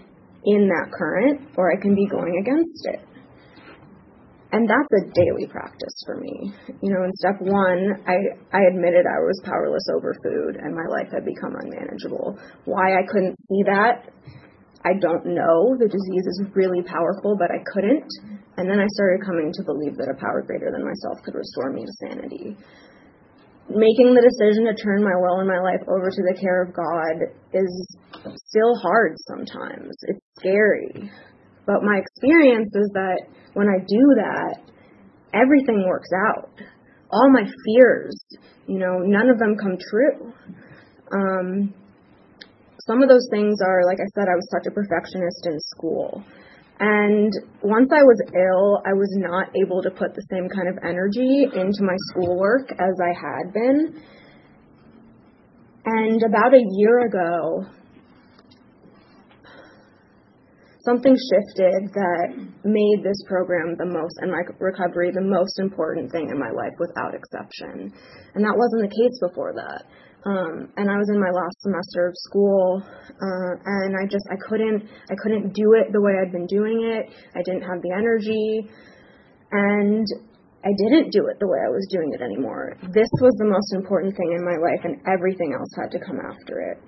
in 0.44 0.68
that 0.68 0.92
current 0.92 1.40
or 1.56 1.72
I 1.72 1.80
can 1.80 1.94
be 1.94 2.06
going 2.06 2.38
against 2.38 2.87
it. 2.87 3.13
And 4.54 4.70
that's 4.70 4.94
a 5.02 5.10
daily 5.18 5.50
practice 5.50 5.98
for 6.06 6.14
me. 6.14 6.54
You 6.78 6.94
know, 6.94 7.02
in 7.02 7.10
step 7.18 7.42
one, 7.42 7.98
I, 8.06 8.38
I 8.54 8.62
admitted 8.70 9.02
I 9.02 9.18
was 9.26 9.42
powerless 9.42 9.82
over 9.90 10.14
food 10.22 10.62
and 10.62 10.70
my 10.70 10.86
life 10.86 11.10
had 11.10 11.26
become 11.26 11.58
unmanageable. 11.58 12.38
Why 12.62 12.94
I 12.94 13.02
couldn't 13.02 13.34
see 13.50 13.66
that, 13.66 14.14
I 14.86 14.94
don't 15.02 15.26
know. 15.34 15.74
The 15.74 15.90
disease 15.90 16.26
is 16.38 16.54
really 16.54 16.86
powerful, 16.86 17.34
but 17.34 17.50
I 17.50 17.66
couldn't. 17.66 18.06
And 18.54 18.70
then 18.70 18.78
I 18.78 18.86
started 18.94 19.26
coming 19.26 19.50
to 19.50 19.66
believe 19.66 19.98
that 19.98 20.06
a 20.06 20.14
power 20.22 20.46
greater 20.46 20.70
than 20.70 20.86
myself 20.86 21.18
could 21.26 21.34
restore 21.34 21.74
me 21.74 21.82
to 21.82 21.92
sanity. 22.06 22.54
Making 23.66 24.14
the 24.14 24.22
decision 24.22 24.70
to 24.70 24.74
turn 24.78 25.02
my 25.02 25.18
will 25.18 25.42
and 25.42 25.50
my 25.50 25.58
life 25.58 25.82
over 25.90 26.14
to 26.14 26.22
the 26.30 26.38
care 26.38 26.62
of 26.62 26.70
God 26.70 27.26
is 27.50 27.72
still 28.38 28.78
hard 28.78 29.18
sometimes. 29.26 29.98
It's 30.06 30.22
scary. 30.38 31.10
But 31.66 31.83
my 31.83 31.98
experience 31.98 32.74
is 32.74 32.90
that 32.94 33.22
when 33.55 33.68
I 33.68 33.79
do 33.79 34.05
that, 34.16 34.61
everything 35.33 35.85
works 35.87 36.11
out. 36.29 36.50
All 37.11 37.31
my 37.31 37.42
fears, 37.42 38.24
you 38.66 38.79
know, 38.79 38.98
none 38.98 39.31
of 39.31 39.38
them 39.38 39.57
come 39.57 39.79
true. 39.79 40.33
Um, 41.12 41.74
some 42.87 43.03
of 43.03 43.09
those 43.09 43.27
things 43.31 43.59
are, 43.64 43.83
like 43.87 43.98
I 43.98 44.09
said, 44.14 44.29
I 44.29 44.37
was 44.37 44.48
such 44.50 44.66
a 44.66 44.74
perfectionist 44.74 45.46
in 45.46 45.59
school. 45.61 46.22
And 46.81 47.33
once 47.62 47.90
I 47.92 48.03
was 48.03 48.20
ill, 48.35 48.83
I 48.85 48.92
was 48.92 49.09
not 49.16 49.48
able 49.57 49.81
to 49.83 49.90
put 49.90 50.14
the 50.14 50.27
same 50.31 50.48
kind 50.48 50.68
of 50.68 50.77
energy 50.83 51.46
into 51.55 51.83
my 51.83 51.96
schoolwork 52.11 52.72
as 52.72 52.94
I 53.00 53.14
had 53.14 53.53
been. 53.53 54.03
And 55.87 56.22
about 56.22 56.53
a 56.53 56.64
year 56.77 57.07
ago, 57.07 57.64
something 60.84 61.16
shifted 61.16 61.90
that 61.92 62.26
made 62.64 63.00
this 63.02 63.20
program 63.26 63.74
the 63.76 63.88
most 63.88 64.14
and 64.20 64.30
my 64.30 64.42
recovery 64.60 65.10
the 65.10 65.24
most 65.24 65.58
important 65.58 66.10
thing 66.12 66.28
in 66.30 66.38
my 66.38 66.50
life 66.50 66.74
without 66.78 67.14
exception 67.14 67.92
and 68.34 68.44
that 68.44 68.54
wasn't 68.56 68.82
the 68.84 68.92
case 68.92 69.16
before 69.20 69.52
that 69.52 69.82
um, 70.24 70.72
and 70.76 70.90
I 70.90 70.96
was 70.96 71.08
in 71.12 71.20
my 71.20 71.28
last 71.28 71.60
semester 71.60 72.08
of 72.08 72.14
school, 72.16 72.80
uh, 72.80 73.52
and 73.60 73.92
I 73.92 74.08
just 74.08 74.24
I 74.32 74.36
couldn't 74.48 74.88
I 75.10 75.14
couldn't 75.20 75.52
do 75.52 75.74
it 75.74 75.92
the 75.92 76.00
way 76.00 76.16
I'd 76.16 76.32
been 76.32 76.46
doing 76.46 76.80
it. 76.80 77.12
I 77.36 77.42
didn't 77.44 77.60
have 77.60 77.82
the 77.82 77.92
energy, 77.92 78.64
and 79.52 80.06
I 80.64 80.72
didn't 80.80 81.12
do 81.12 81.28
it 81.28 81.36
the 81.40 81.46
way 81.46 81.60
I 81.60 81.68
was 81.68 81.86
doing 81.92 82.16
it 82.16 82.22
anymore. 82.24 82.72
This 82.88 83.10
was 83.20 83.36
the 83.36 83.44
most 83.44 83.74
important 83.76 84.16
thing 84.16 84.32
in 84.32 84.40
my 84.40 84.56
life, 84.56 84.80
and 84.84 84.96
everything 85.12 85.52
else 85.52 85.68
had 85.76 85.92
to 85.92 86.00
come 86.00 86.16
after 86.24 86.72
it. 86.72 86.80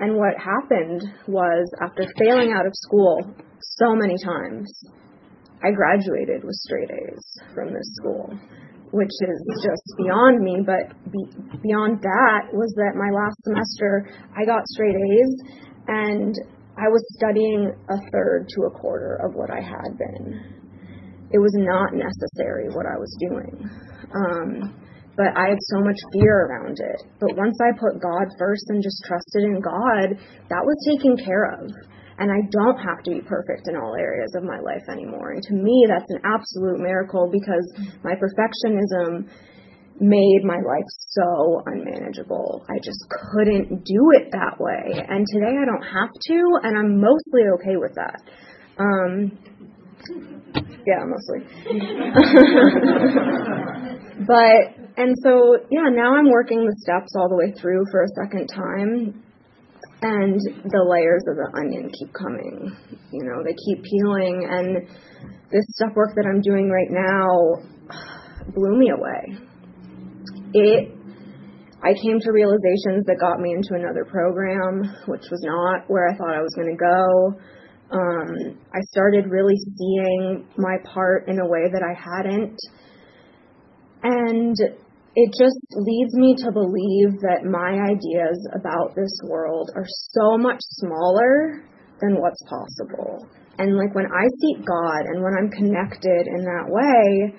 And 0.00 0.16
what 0.16 0.32
happened 0.40 1.02
was, 1.28 1.70
after 1.82 2.04
failing 2.18 2.52
out 2.56 2.66
of 2.66 2.72
school 2.74 3.20
so 3.60 3.94
many 3.94 4.16
times, 4.24 4.66
I 5.62 5.72
graduated 5.72 6.42
with 6.42 6.54
straight 6.64 6.90
A's 6.90 7.40
from 7.54 7.68
this 7.68 7.84
school, 8.00 8.32
which 8.92 9.12
is 9.12 9.60
just 9.62 9.84
beyond 9.98 10.40
me. 10.40 10.64
But 10.64 10.96
be, 11.12 11.20
beyond 11.62 12.00
that 12.00 12.48
was 12.52 12.72
that 12.76 12.96
my 12.96 13.12
last 13.12 13.36
semester, 13.44 14.08
I 14.32 14.46
got 14.46 14.66
straight 14.68 14.96
A's, 14.96 15.42
and 15.86 16.34
I 16.78 16.88
was 16.88 17.04
studying 17.18 17.68
a 17.68 18.10
third 18.10 18.48
to 18.56 18.62
a 18.62 18.70
quarter 18.70 19.20
of 19.22 19.34
what 19.34 19.50
I 19.50 19.60
had 19.60 19.98
been. 19.98 20.56
It 21.30 21.38
was 21.38 21.52
not 21.58 21.92
necessary 21.92 22.68
what 22.72 22.86
I 22.86 22.96
was 22.96 23.14
doing. 23.20 23.68
Um, 24.16 24.74
but 25.20 25.36
I 25.36 25.52
had 25.52 25.60
so 25.68 25.84
much 25.84 26.00
fear 26.16 26.48
around 26.48 26.80
it. 26.80 27.04
But 27.20 27.36
once 27.36 27.52
I 27.60 27.76
put 27.76 28.00
God 28.00 28.24
first 28.40 28.64
and 28.72 28.80
just 28.82 29.04
trusted 29.04 29.44
in 29.44 29.60
God, 29.60 30.16
that 30.48 30.64
was 30.64 30.80
taken 30.88 31.12
care 31.20 31.60
of. 31.60 31.68
and 32.16 32.32
I 32.32 32.40
don't 32.52 32.76
have 32.76 33.04
to 33.04 33.10
be 33.12 33.20
perfect 33.20 33.68
in 33.68 33.76
all 33.76 33.96
areas 33.96 34.32
of 34.36 34.44
my 34.44 34.60
life 34.60 34.84
anymore. 34.92 35.32
And 35.32 35.42
to 35.44 35.54
me, 35.54 35.86
that's 35.88 36.08
an 36.08 36.20
absolute 36.24 36.80
miracle 36.80 37.28
because 37.32 37.64
my 38.04 38.12
perfectionism 38.12 39.28
made 40.00 40.40
my 40.44 40.60
life 40.60 40.88
so 41.16 41.62
unmanageable. 41.64 42.64
I 42.68 42.76
just 42.82 43.04
couldn't 43.08 43.84
do 43.84 44.02
it 44.20 44.32
that 44.32 44.56
way. 44.60 45.00
And 45.00 45.26
today 45.32 45.56
I 45.56 45.64
don't 45.64 45.84
have 45.84 46.12
to, 46.28 46.40
and 46.62 46.76
I'm 46.76 47.00
mostly 47.00 47.44
okay 47.60 47.76
with 47.76 47.94
that. 47.96 48.20
Um, 48.76 49.36
yeah, 50.86 51.04
mostly. 51.06 51.40
but, 54.26 54.74
and 54.96 55.14
so, 55.22 55.58
yeah, 55.70 55.88
now 55.90 56.16
I'm 56.16 56.30
working 56.30 56.66
the 56.66 56.74
steps 56.78 57.14
all 57.16 57.28
the 57.28 57.36
way 57.36 57.52
through 57.60 57.84
for 57.90 58.02
a 58.02 58.08
second 58.22 58.48
time. 58.48 59.22
And 60.02 60.40
the 60.64 60.82
layers 60.88 61.22
of 61.28 61.36
the 61.36 61.50
onion 61.60 61.90
keep 61.92 62.10
coming. 62.14 62.74
You 63.12 63.24
know, 63.24 63.42
they 63.44 63.52
keep 63.52 63.84
peeling. 63.84 64.48
And 64.48 64.88
this 65.50 65.66
step 65.76 65.94
work 65.94 66.14
that 66.16 66.24
I'm 66.26 66.40
doing 66.40 66.70
right 66.70 66.90
now 66.90 67.56
blew 68.54 68.78
me 68.78 68.88
away 68.90 69.36
it 70.54 70.96
I 71.82 71.96
came 71.96 72.20
to 72.20 72.32
realizations 72.32 73.08
that 73.08 73.16
got 73.18 73.40
me 73.40 73.56
into 73.56 73.72
another 73.72 74.04
program, 74.04 74.84
which 75.06 75.24
was 75.30 75.40
not 75.40 75.88
where 75.88 76.08
I 76.08 76.16
thought 76.16 76.36
I 76.36 76.42
was 76.42 76.52
going 76.54 76.68
to 76.68 76.76
go. 76.76 77.40
Um, 77.90 78.58
I 78.72 78.80
started 78.90 79.26
really 79.30 79.56
seeing 79.56 80.46
my 80.56 80.76
part 80.84 81.28
in 81.28 81.40
a 81.40 81.46
way 81.46 81.68
that 81.72 81.82
I 81.82 81.94
hadn't. 81.98 82.58
And 84.02 84.56
it 85.16 85.30
just 85.36 85.58
leads 85.74 86.14
me 86.14 86.36
to 86.38 86.52
believe 86.52 87.20
that 87.20 87.42
my 87.44 87.74
ideas 87.90 88.38
about 88.54 88.94
this 88.94 89.12
world 89.24 89.70
are 89.74 89.86
so 89.86 90.38
much 90.38 90.60
smaller 90.78 91.64
than 92.00 92.20
what's 92.20 92.42
possible. 92.48 93.26
And 93.58 93.76
like 93.76 93.94
when 93.94 94.06
I 94.06 94.24
seek 94.40 94.64
God 94.64 95.04
and 95.06 95.22
when 95.22 95.34
I'm 95.36 95.50
connected 95.50 96.26
in 96.28 96.44
that 96.44 96.66
way, 96.70 97.34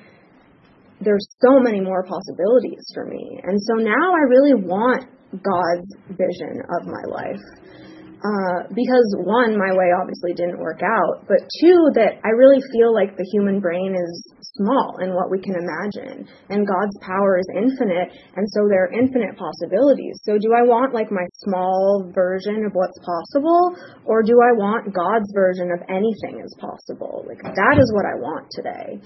there's 0.99 1.25
so 1.41 1.59
many 1.59 1.79
more 1.79 2.03
possibilities 2.03 2.85
for 2.93 3.05
me. 3.05 3.39
And 3.43 3.59
so 3.59 3.73
now 3.75 4.13
I 4.13 4.29
really 4.29 4.53
want 4.53 5.05
God's 5.31 5.95
vision 6.09 6.61
of 6.77 6.85
my 6.85 7.03
life. 7.09 7.41
Uh, 8.21 8.69
because 8.69 9.17
one, 9.25 9.57
my 9.57 9.73
way 9.73 9.89
obviously 9.97 10.33
didn't 10.37 10.61
work 10.61 10.85
out, 10.85 11.25
but 11.25 11.41
two, 11.57 11.89
that 11.97 12.21
I 12.21 12.29
really 12.37 12.61
feel 12.69 12.93
like 12.93 13.17
the 13.17 13.25
human 13.33 13.59
brain 13.59 13.97
is 13.97 14.13
small 14.61 15.01
in 15.01 15.17
what 15.17 15.33
we 15.33 15.41
can 15.41 15.57
imagine, 15.57 16.29
and 16.53 16.69
God's 16.69 16.93
power 17.01 17.41
is 17.41 17.49
infinite, 17.57 18.13
and 18.37 18.45
so 18.53 18.69
there 18.69 18.85
are 18.85 18.93
infinite 18.93 19.33
possibilities. 19.41 20.21
So, 20.21 20.37
do 20.37 20.53
I 20.53 20.61
want 20.61 20.93
like 20.93 21.09
my 21.09 21.25
small 21.41 22.11
version 22.13 22.61
of 22.61 22.77
what's 22.77 22.99
possible, 23.01 23.73
or 24.05 24.21
do 24.21 24.37
I 24.37 24.53
want 24.53 24.93
God's 24.93 25.33
version 25.33 25.73
of 25.73 25.81
anything 25.89 26.45
is 26.45 26.53
possible? 26.61 27.25
Like 27.25 27.41
that 27.41 27.75
is 27.81 27.89
what 27.89 28.05
I 28.05 28.21
want 28.21 28.45
today. 28.53 29.01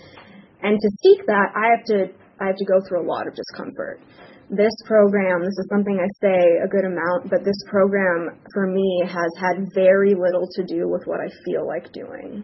And 0.59 0.75
to 0.75 0.89
seek 0.99 1.25
that, 1.27 1.55
I 1.55 1.71
have 1.71 1.85
to 1.87 2.11
I 2.39 2.47
have 2.47 2.57
to 2.57 2.65
go 2.65 2.79
through 2.87 3.01
a 3.01 3.07
lot 3.07 3.27
of 3.27 3.35
discomfort. 3.35 4.01
This 4.49 4.73
program, 4.85 5.41
this 5.41 5.57
is 5.57 5.67
something 5.71 5.97
I 5.97 6.05
say 6.21 6.37
a 6.63 6.67
good 6.69 6.85
amount, 6.85 7.31
but 7.31 7.43
this 7.43 7.57
program 7.67 8.37
for 8.53 8.67
me 8.67 9.01
has 9.01 9.31
had 9.41 9.73
very 9.73 10.13
little 10.13 10.47
to 10.53 10.63
do 10.63 10.87
with 10.87 11.01
what 11.05 11.19
I 11.19 11.29
feel 11.45 11.65
like 11.65 11.91
doing. 11.93 12.43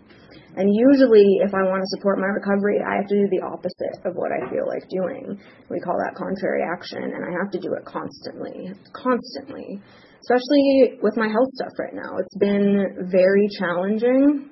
And 0.56 0.68
usually, 0.68 1.40
if 1.46 1.54
I 1.54 1.64
want 1.64 1.80
to 1.84 1.90
support 1.96 2.20
my 2.20 2.28
recovery, 2.28 2.82
I 2.82 2.98
have 2.98 3.08
to 3.08 3.16
do 3.16 3.28
the 3.30 3.46
opposite 3.46 4.04
of 4.04 4.16
what 4.16 4.32
I 4.34 4.50
feel 4.50 4.68
like 4.68 4.84
doing. 4.90 5.40
We 5.70 5.80
call 5.80 5.96
that 5.96 6.18
contrary 6.18 6.64
action, 6.66 7.04
and 7.04 7.24
I 7.24 7.32
have 7.40 7.52
to 7.52 7.60
do 7.60 7.72
it 7.78 7.86
constantly, 7.86 8.74
constantly, 8.92 9.80
especially 10.26 11.00
with 11.02 11.16
my 11.16 11.30
health 11.30 11.48
stuff 11.56 11.72
right 11.80 11.94
now. 11.94 12.18
It's 12.18 12.38
been 12.38 13.08
very 13.12 13.48
challenging. 13.60 14.50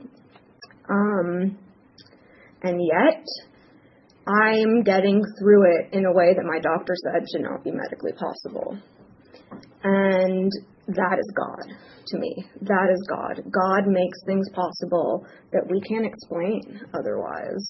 Um, 0.89 1.57
and 2.63 2.79
yet, 2.79 3.25
I'm 4.27 4.83
getting 4.83 5.23
through 5.39 5.63
it 5.75 5.93
in 5.93 6.05
a 6.05 6.13
way 6.13 6.33
that 6.35 6.45
my 6.45 6.59
doctor 6.59 6.93
said 7.03 7.25
should 7.31 7.41
not 7.41 7.63
be 7.63 7.71
medically 7.71 8.13
possible. 8.13 8.77
And 9.83 10.51
that 10.87 11.17
is 11.19 11.33
God 11.35 11.73
to 12.07 12.17
me. 12.17 12.45
That 12.61 12.89
is 12.91 13.07
God. 13.09 13.41
God 13.51 13.87
makes 13.87 14.19
things 14.25 14.49
possible 14.53 15.25
that 15.53 15.69
we 15.69 15.79
can't 15.81 16.05
explain 16.05 16.81
otherwise. 16.93 17.65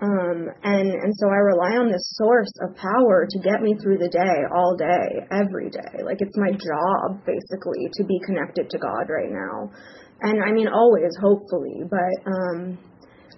Um, 0.00 0.48
and 0.64 0.88
and 0.90 1.12
so 1.14 1.28
I 1.28 1.38
rely 1.46 1.78
on 1.78 1.86
this 1.86 2.02
source 2.18 2.50
of 2.62 2.74
power 2.74 3.26
to 3.28 3.38
get 3.38 3.62
me 3.62 3.76
through 3.78 3.98
the 3.98 4.10
day, 4.10 4.38
all 4.50 4.74
day, 4.74 5.26
every 5.30 5.70
day. 5.70 6.02
Like 6.02 6.18
it's 6.18 6.36
my 6.36 6.50
job 6.50 7.22
basically 7.22 7.86
to 7.94 8.04
be 8.04 8.18
connected 8.26 8.68
to 8.70 8.78
God 8.78 9.06
right 9.06 9.30
now, 9.30 9.70
and 10.22 10.42
I 10.42 10.50
mean 10.50 10.66
always, 10.66 11.14
hopefully. 11.22 11.86
But 11.86 12.14
um, 12.26 12.78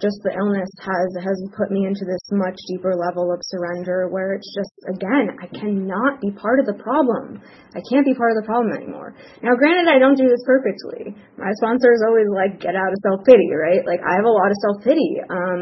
just 0.00 0.18
the 0.22 0.34
illness 0.34 0.70
has 0.82 1.08
has 1.22 1.38
put 1.56 1.70
me 1.70 1.86
into 1.86 2.04
this 2.06 2.22
much 2.32 2.56
deeper 2.70 2.94
level 2.94 3.30
of 3.30 3.40
surrender 3.50 4.08
where 4.08 4.34
it's 4.34 4.50
just 4.54 4.74
again 4.90 5.34
I 5.38 5.46
cannot 5.52 6.20
be 6.20 6.30
part 6.32 6.58
of 6.58 6.66
the 6.66 6.78
problem. 6.78 7.42
I 7.74 7.82
can't 7.90 8.06
be 8.06 8.14
part 8.14 8.34
of 8.34 8.42
the 8.42 8.46
problem 8.46 8.74
anymore. 8.74 9.14
Now 9.42 9.54
granted 9.54 9.90
I 9.90 9.98
don't 9.98 10.18
do 10.18 10.28
this 10.28 10.42
perfectly. 10.46 11.14
My 11.38 11.52
sponsor 11.58 11.92
is 11.92 12.02
always 12.06 12.30
like 12.30 12.60
get 12.60 12.74
out 12.74 12.90
of 12.90 12.98
self-pity, 13.02 13.50
right? 13.54 13.82
Like 13.86 14.00
I 14.02 14.14
have 14.16 14.26
a 14.26 14.34
lot 14.34 14.50
of 14.50 14.58
self-pity. 14.62 15.10
Um 15.28 15.60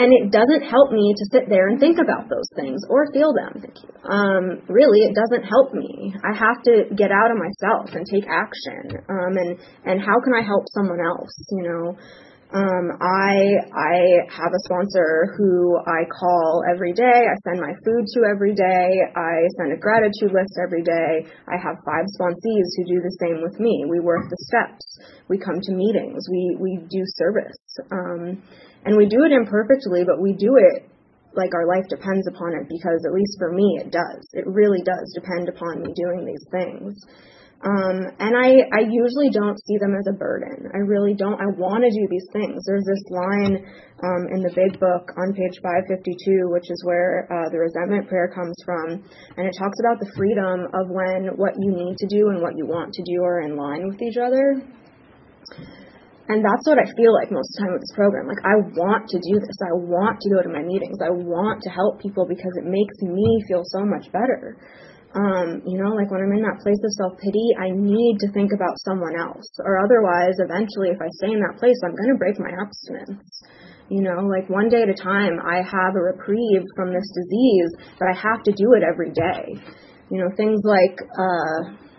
and 0.00 0.16
it 0.16 0.32
doesn't 0.32 0.64
help 0.64 0.92
me 0.92 1.12
to 1.12 1.24
sit 1.28 1.44
there 1.52 1.68
and 1.68 1.78
think 1.78 1.98
about 2.00 2.24
those 2.32 2.48
things 2.56 2.80
or 2.88 3.12
feel 3.12 3.34
them. 3.36 3.60
Um, 4.08 4.64
really, 4.66 5.04
it 5.04 5.14
doesn't 5.14 5.44
help 5.44 5.74
me. 5.74 6.14
I 6.24 6.32
have 6.32 6.62
to 6.64 6.88
get 6.96 7.12
out 7.12 7.28
of 7.28 7.36
myself 7.36 7.92
and 7.92 8.06
take 8.08 8.24
action. 8.24 8.96
Um, 9.12 9.36
and 9.36 9.60
and 9.84 10.00
how 10.00 10.16
can 10.24 10.32
I 10.32 10.40
help 10.40 10.64
someone 10.72 11.04
else? 11.04 11.36
You 11.52 11.64
know, 11.68 11.98
I 12.52 13.62
I 13.70 13.94
have 14.26 14.50
a 14.50 14.62
sponsor 14.64 15.34
who 15.38 15.78
I 15.86 16.02
call 16.10 16.62
every 16.70 16.92
day. 16.92 17.26
I 17.30 17.34
send 17.46 17.60
my 17.60 17.72
food 17.84 18.06
to 18.14 18.20
every 18.26 18.54
day. 18.54 19.00
I 19.14 19.46
send 19.56 19.72
a 19.72 19.78
gratitude 19.78 20.32
list 20.34 20.58
every 20.62 20.82
day. 20.82 21.30
I 21.46 21.56
have 21.62 21.78
five 21.86 22.06
sponsees 22.18 22.68
who 22.76 22.84
do 22.86 23.00
the 23.02 23.16
same 23.20 23.42
with 23.42 23.60
me. 23.60 23.84
We 23.88 24.00
work 24.00 24.28
the 24.28 24.36
steps. 24.50 24.98
We 25.28 25.38
come 25.38 25.60
to 25.62 25.72
meetings. 25.72 26.26
We 26.30 26.56
we 26.58 26.78
do 26.90 27.02
service, 27.16 27.62
um, 27.92 28.42
and 28.84 28.96
we 28.96 29.06
do 29.06 29.24
it 29.24 29.32
imperfectly, 29.32 30.04
but 30.04 30.20
we 30.20 30.32
do 30.32 30.56
it 30.56 30.90
like 31.34 31.54
our 31.54 31.66
life 31.66 31.86
depends 31.88 32.26
upon 32.26 32.54
it 32.54 32.66
because 32.68 33.06
at 33.06 33.14
least 33.14 33.38
for 33.38 33.52
me 33.52 33.78
it 33.78 33.92
does. 33.92 34.26
It 34.32 34.46
really 34.46 34.82
does 34.82 35.12
depend 35.14 35.48
upon 35.48 35.82
me 35.82 35.94
doing 35.94 36.26
these 36.26 36.44
things. 36.50 36.98
Um, 37.60 38.08
and 38.16 38.32
I, 38.32 38.64
I 38.72 38.88
usually 38.88 39.28
don't 39.28 39.60
see 39.68 39.76
them 39.76 39.92
as 39.92 40.08
a 40.08 40.16
burden. 40.16 40.72
I 40.72 40.80
really 40.80 41.12
don't. 41.12 41.36
I 41.36 41.52
want 41.60 41.84
to 41.84 41.92
do 41.92 42.08
these 42.08 42.24
things. 42.32 42.56
There's 42.64 42.88
this 42.88 43.04
line 43.12 43.60
um, 44.00 44.32
in 44.32 44.40
the 44.40 44.48
big 44.56 44.80
book 44.80 45.12
on 45.20 45.36
page 45.36 45.60
552, 45.60 46.48
which 46.48 46.64
is 46.72 46.80
where 46.88 47.28
uh, 47.28 47.52
the 47.52 47.60
resentment 47.60 48.08
prayer 48.08 48.32
comes 48.32 48.56
from. 48.64 49.04
And 49.36 49.44
it 49.44 49.52
talks 49.60 49.76
about 49.76 50.00
the 50.00 50.08
freedom 50.16 50.72
of 50.72 50.88
when 50.88 51.36
what 51.36 51.52
you 51.60 51.76
need 51.76 52.00
to 52.00 52.08
do 52.08 52.32
and 52.32 52.40
what 52.40 52.56
you 52.56 52.64
want 52.64 52.96
to 52.96 53.04
do 53.04 53.20
are 53.20 53.44
in 53.44 53.60
line 53.60 53.92
with 53.92 54.00
each 54.00 54.16
other. 54.16 54.64
And 56.32 56.40
that's 56.40 56.64
what 56.64 56.80
I 56.80 56.88
feel 56.96 57.12
like 57.12 57.28
most 57.28 57.44
of 57.44 57.52
the 57.52 57.60
time 57.60 57.72
with 57.76 57.84
this 57.84 57.92
program. 57.92 58.24
Like, 58.24 58.40
I 58.40 58.56
want 58.72 59.04
to 59.12 59.18
do 59.20 59.36
this. 59.36 59.58
I 59.60 59.76
want 59.76 60.16
to 60.16 60.28
go 60.32 60.40
to 60.40 60.48
my 60.48 60.64
meetings. 60.64 60.96
I 61.04 61.12
want 61.12 61.60
to 61.66 61.70
help 61.74 62.00
people 62.00 62.24
because 62.24 62.56
it 62.56 62.64
makes 62.64 62.96
me 63.04 63.44
feel 63.50 63.68
so 63.68 63.84
much 63.84 64.08
better. 64.16 64.56
Um, 65.10 65.62
you 65.66 65.82
know, 65.82 65.90
like 65.90 66.06
when 66.10 66.22
I'm 66.22 66.38
in 66.38 66.46
that 66.46 66.62
place 66.62 66.78
of 66.78 66.92
self 66.94 67.18
pity, 67.18 67.42
I 67.58 67.74
need 67.74 68.22
to 68.22 68.30
think 68.30 68.54
about 68.54 68.78
someone 68.86 69.18
else. 69.18 69.46
Or 69.58 69.82
otherwise, 69.82 70.38
eventually, 70.38 70.94
if 70.94 71.02
I 71.02 71.10
stay 71.18 71.34
in 71.34 71.42
that 71.42 71.58
place, 71.58 71.74
I'm 71.82 71.98
going 71.98 72.14
to 72.14 72.18
break 72.18 72.38
my 72.38 72.54
abstinence. 72.54 73.26
You 73.90 74.06
know, 74.06 74.22
like 74.30 74.46
one 74.46 74.70
day 74.70 74.86
at 74.86 74.88
a 74.88 74.94
time, 74.94 75.42
I 75.42 75.66
have 75.66 75.98
a 75.98 76.02
reprieve 76.14 76.62
from 76.76 76.94
this 76.94 77.10
disease, 77.10 77.90
but 77.98 78.06
I 78.06 78.14
have 78.14 78.46
to 78.46 78.52
do 78.54 78.78
it 78.78 78.86
every 78.86 79.10
day. 79.10 79.58
You 80.14 80.22
know, 80.22 80.30
things 80.36 80.62
like, 80.62 80.94
uh, 81.02 81.89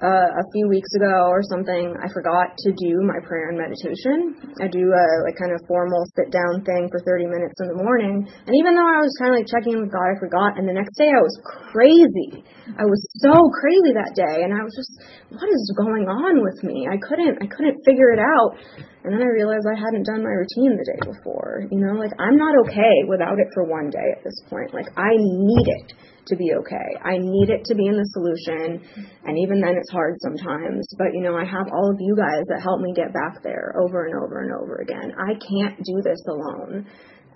uh, 0.00 0.40
a 0.40 0.44
few 0.52 0.64
weeks 0.68 0.88
ago 0.96 1.28
or 1.28 1.44
something, 1.44 1.92
I 2.00 2.08
forgot 2.08 2.56
to 2.56 2.70
do 2.72 3.04
my 3.04 3.20
prayer 3.20 3.52
and 3.52 3.60
meditation. 3.60 4.32
I 4.56 4.66
do 4.72 4.88
a 4.88 5.04
like 5.28 5.36
kind 5.36 5.52
of 5.52 5.60
formal 5.68 6.08
sit 6.16 6.32
down 6.32 6.64
thing 6.64 6.88
for 6.88 7.04
30 7.04 7.28
minutes 7.28 7.60
in 7.60 7.68
the 7.68 7.76
morning, 7.76 8.24
and 8.24 8.54
even 8.56 8.72
though 8.72 8.88
I 8.88 9.04
was 9.04 9.12
kind 9.20 9.36
of 9.36 9.44
like 9.44 9.48
checking 9.48 9.76
with 9.76 9.92
God, 9.92 10.08
I 10.08 10.16
forgot. 10.16 10.56
And 10.56 10.64
the 10.64 10.72
next 10.72 10.96
day 10.96 11.12
I 11.12 11.20
was 11.20 11.36
crazy. 11.44 12.44
I 12.80 12.88
was 12.88 13.00
so 13.20 13.52
crazy 13.60 13.92
that 13.92 14.16
day, 14.16 14.40
and 14.40 14.56
I 14.56 14.64
was 14.64 14.72
just, 14.72 14.92
what 15.28 15.48
is 15.52 15.64
going 15.76 16.08
on 16.08 16.40
with 16.40 16.64
me? 16.64 16.88
I 16.88 16.96
couldn't, 16.96 17.36
I 17.42 17.46
couldn't 17.46 17.84
figure 17.84 18.10
it 18.16 18.22
out. 18.22 18.56
And 19.02 19.12
then 19.12 19.22
I 19.24 19.32
realized 19.32 19.64
I 19.64 19.80
hadn't 19.80 20.04
done 20.04 20.20
my 20.20 20.34
routine 20.36 20.76
the 20.76 20.84
day 20.84 21.00
before. 21.08 21.64
You 21.72 21.80
know, 21.80 21.96
like 21.96 22.12
I'm 22.20 22.36
not 22.36 22.52
okay 22.68 23.08
without 23.08 23.40
it 23.40 23.48
for 23.54 23.64
one 23.64 23.88
day 23.88 24.08
at 24.12 24.24
this 24.24 24.36
point. 24.48 24.74
Like 24.74 24.92
I 24.96 25.16
need 25.16 25.66
it 25.66 25.96
to 26.28 26.36
be 26.36 26.52
okay. 26.52 26.88
I 27.00 27.16
need 27.16 27.48
it 27.48 27.64
to 27.64 27.74
be 27.74 27.88
in 27.88 27.96
the 27.96 28.04
solution, 28.12 28.84
and 29.24 29.34
even 29.40 29.60
then 29.60 29.80
it's 29.80 29.90
hard 29.90 30.20
sometimes. 30.20 30.84
But 31.00 31.16
you 31.16 31.24
know, 31.24 31.32
I 31.32 31.48
have 31.48 31.72
all 31.72 31.88
of 31.88 31.96
you 31.98 32.12
guys 32.12 32.44
that 32.52 32.60
help 32.60 32.80
me 32.80 32.92
get 32.92 33.12
back 33.12 33.42
there 33.42 33.72
over 33.80 34.04
and 34.04 34.14
over 34.20 34.44
and 34.44 34.52
over 34.52 34.84
again. 34.84 35.16
I 35.16 35.32
can't 35.40 35.80
do 35.80 36.04
this 36.04 36.20
alone. 36.28 36.84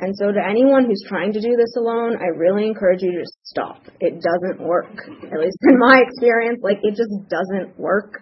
And 0.00 0.12
so, 0.18 0.32
to 0.32 0.42
anyone 0.42 0.86
who's 0.86 1.04
trying 1.06 1.32
to 1.32 1.40
do 1.40 1.56
this 1.56 1.76
alone, 1.78 2.18
I 2.18 2.34
really 2.36 2.66
encourage 2.66 3.00
you 3.00 3.12
to 3.12 3.24
stop. 3.44 3.80
It 4.00 4.20
doesn't 4.20 4.60
work. 4.60 4.90
At 5.32 5.38
least 5.38 5.58
in 5.62 5.78
my 5.78 6.02
experience, 6.06 6.60
like 6.62 6.78
it 6.82 6.96
just 6.96 7.14
doesn't 7.30 7.78
work. 7.78 8.20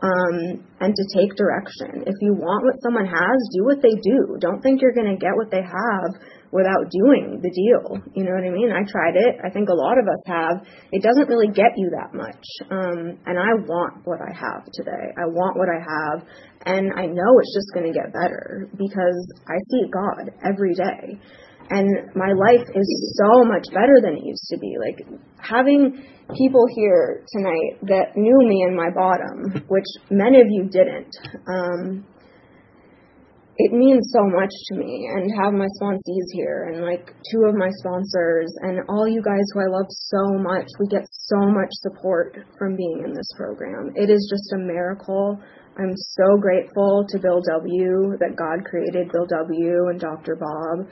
Um, 0.00 0.60
and 0.80 0.92
to 0.94 1.04
take 1.16 1.32
direction. 1.36 2.04
If 2.04 2.16
you 2.20 2.36
want 2.36 2.64
what 2.64 2.76
someone 2.84 3.06
has, 3.06 3.38
do 3.56 3.64
what 3.64 3.80
they 3.80 3.96
do. 3.96 4.36
Don't 4.40 4.60
think 4.60 4.82
you're 4.82 4.92
going 4.92 5.08
to 5.08 5.16
get 5.16 5.32
what 5.36 5.50
they 5.50 5.64
have 5.64 6.10
without 6.52 6.92
doing 6.92 7.40
the 7.40 7.48
deal. 7.48 8.00
You 8.12 8.24
know 8.24 8.36
what 8.36 8.44
I 8.44 8.52
mean? 8.52 8.70
I 8.72 8.84
tried 8.84 9.16
it. 9.16 9.40
I 9.40 9.48
think 9.48 9.68
a 9.68 9.74
lot 9.74 9.96
of 9.96 10.04
us 10.04 10.22
have. 10.26 10.56
It 10.92 11.02
doesn't 11.02 11.28
really 11.28 11.48
get 11.48 11.72
you 11.76 11.90
that 11.96 12.12
much. 12.12 12.44
Um, 12.70 13.16
and 13.24 13.40
I 13.40 13.56
want 13.64 14.04
what 14.04 14.20
I 14.20 14.32
have 14.36 14.68
today. 14.72 15.16
I 15.16 15.26
want 15.32 15.56
what 15.56 15.68
I 15.72 15.80
have. 15.80 16.28
And 16.66 16.92
I 16.92 17.06
know 17.06 17.30
it's 17.40 17.54
just 17.56 17.72
going 17.72 17.88
to 17.88 17.96
get 17.96 18.12
better 18.12 18.68
because 18.76 19.20
I 19.48 19.56
see 19.70 19.88
God 19.88 20.30
every 20.44 20.74
day 20.74 21.20
and 21.70 22.14
my 22.14 22.32
life 22.32 22.66
is 22.74 23.18
so 23.18 23.44
much 23.44 23.66
better 23.72 24.00
than 24.02 24.16
it 24.16 24.24
used 24.24 24.46
to 24.50 24.58
be. 24.58 24.76
Like 24.78 25.06
having 25.38 26.04
people 26.36 26.66
here 26.74 27.24
tonight 27.32 27.78
that 27.82 28.16
knew 28.16 28.38
me 28.48 28.64
in 28.66 28.76
my 28.76 28.90
bottom, 28.90 29.64
which 29.68 29.86
many 30.10 30.40
of 30.40 30.46
you 30.48 30.68
didn't. 30.68 31.14
Um, 31.48 32.06
it 33.58 33.72
means 33.72 34.12
so 34.12 34.20
much 34.28 34.52
to 34.68 34.76
me 34.76 35.08
and 35.10 35.32
have 35.40 35.54
my 35.54 35.66
sponsees 35.80 36.28
here 36.32 36.68
and 36.70 36.84
like 36.84 37.06
two 37.32 37.44
of 37.48 37.54
my 37.54 37.70
sponsors 37.80 38.52
and 38.60 38.80
all 38.88 39.08
you 39.08 39.22
guys 39.22 39.44
who 39.54 39.60
I 39.60 39.66
love 39.66 39.86
so 39.88 40.36
much. 40.36 40.68
We 40.78 40.88
get 40.88 41.08
so 41.10 41.40
much 41.40 41.70
support 41.80 42.36
from 42.58 42.76
being 42.76 43.02
in 43.06 43.14
this 43.14 43.30
program. 43.34 43.92
It 43.94 44.10
is 44.10 44.28
just 44.30 44.52
a 44.52 44.58
miracle 44.58 45.40
I'm 45.78 45.92
so 45.94 46.40
grateful 46.40 47.04
to 47.06 47.18
Bill 47.18 47.42
W. 47.42 48.16
that 48.18 48.34
God 48.34 48.64
created 48.64 49.12
Bill 49.12 49.26
W. 49.26 49.88
and 49.90 50.00
Dr. 50.00 50.34
Bob. 50.36 50.88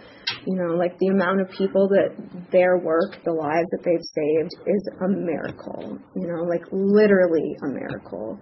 You 0.46 0.56
know, 0.56 0.74
like 0.76 0.98
the 0.98 1.08
amount 1.08 1.40
of 1.40 1.48
people 1.56 1.88
that 1.88 2.12
their 2.52 2.76
work, 2.76 3.16
the 3.24 3.32
lives 3.32 3.68
that 3.72 3.80
they've 3.80 4.04
saved 4.04 4.52
is 4.68 4.88
a 5.00 5.08
miracle. 5.08 5.98
You 6.14 6.28
know, 6.28 6.44
like 6.44 6.64
literally 6.70 7.56
a 7.64 7.68
miracle. 7.68 8.38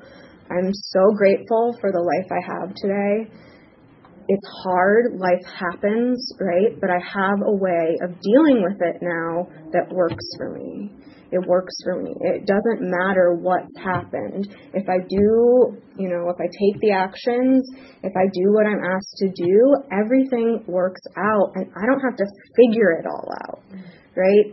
I'm 0.50 0.72
so 0.72 1.14
grateful 1.16 1.76
for 1.80 1.92
the 1.92 2.02
life 2.02 2.26
I 2.34 2.42
have 2.58 2.74
today. 2.74 3.30
It's 4.26 4.48
hard, 4.64 5.14
life 5.14 5.46
happens, 5.46 6.32
right? 6.40 6.74
But 6.80 6.90
I 6.90 6.98
have 6.98 7.38
a 7.46 7.54
way 7.54 7.98
of 8.02 8.18
dealing 8.20 8.62
with 8.66 8.80
it 8.82 8.98
now 9.00 9.46
that 9.72 9.94
works 9.94 10.26
for 10.38 10.58
me. 10.58 10.90
It 11.32 11.40
works 11.48 11.72
for 11.82 11.96
me. 12.02 12.12
It 12.20 12.44
doesn't 12.44 12.84
matter 12.84 13.32
what's 13.40 13.72
happened. 13.80 14.52
If 14.74 14.84
I 14.84 15.00
do, 15.08 15.80
you 15.96 16.08
know, 16.12 16.28
if 16.28 16.36
I 16.36 16.44
take 16.44 16.76
the 16.84 16.92
actions, 16.92 17.64
if 18.04 18.12
I 18.12 18.28
do 18.36 18.52
what 18.52 18.68
I'm 18.68 18.84
asked 18.84 19.16
to 19.24 19.28
do, 19.32 19.56
everything 19.88 20.62
works 20.68 21.00
out 21.16 21.56
and 21.56 21.72
I 21.72 21.88
don't 21.88 22.04
have 22.04 22.20
to 22.20 22.26
figure 22.52 23.00
it 23.00 23.06
all 23.08 23.32
out, 23.48 23.64
right? 24.12 24.46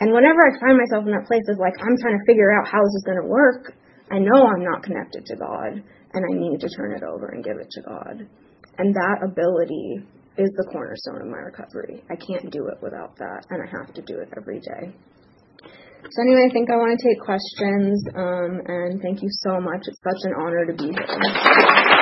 And 0.00 0.12
whenever 0.12 0.44
I 0.44 0.52
find 0.60 0.76
myself 0.76 1.08
in 1.08 1.16
that 1.16 1.24
place 1.24 1.48
of 1.48 1.56
like, 1.56 1.72
I'm 1.80 1.96
trying 2.04 2.20
to 2.20 2.24
figure 2.28 2.52
out 2.52 2.68
how 2.68 2.84
this 2.84 3.00
is 3.00 3.04
going 3.08 3.22
to 3.24 3.28
work, 3.32 3.72
I 4.12 4.20
know 4.20 4.44
I'm 4.44 4.62
not 4.62 4.84
connected 4.84 5.24
to 5.24 5.36
God 5.36 5.80
and 5.80 6.20
I 6.20 6.32
need 6.36 6.60
to 6.60 6.68
turn 6.68 6.92
it 6.92 7.02
over 7.02 7.32
and 7.32 7.42
give 7.42 7.56
it 7.56 7.70
to 7.70 7.80
God. 7.80 8.28
And 8.76 8.92
that 8.92 9.24
ability 9.24 10.04
is 10.36 10.50
the 10.56 10.68
cornerstone 10.70 11.22
of 11.22 11.28
my 11.28 11.48
recovery. 11.48 12.04
I 12.10 12.16
can't 12.16 12.52
do 12.52 12.68
it 12.68 12.76
without 12.82 13.16
that, 13.16 13.46
and 13.48 13.62
I 13.62 13.78
have 13.80 13.94
to 13.94 14.02
do 14.02 14.20
it 14.20 14.28
every 14.36 14.60
day. 14.60 14.92
So 16.10 16.22
anyway, 16.22 16.46
I 16.48 16.52
think 16.52 16.70
I 16.70 16.76
want 16.76 16.98
to 16.98 17.02
take 17.02 17.20
questions, 17.20 17.98
um, 18.14 18.62
and 18.66 19.02
thank 19.02 19.22
you 19.22 19.28
so 19.42 19.60
much. 19.60 19.82
It's 19.86 19.98
such 19.98 20.22
an 20.24 20.34
honor 20.38 20.66
to 20.66 20.74
be 20.74 20.92
here. 20.94 21.95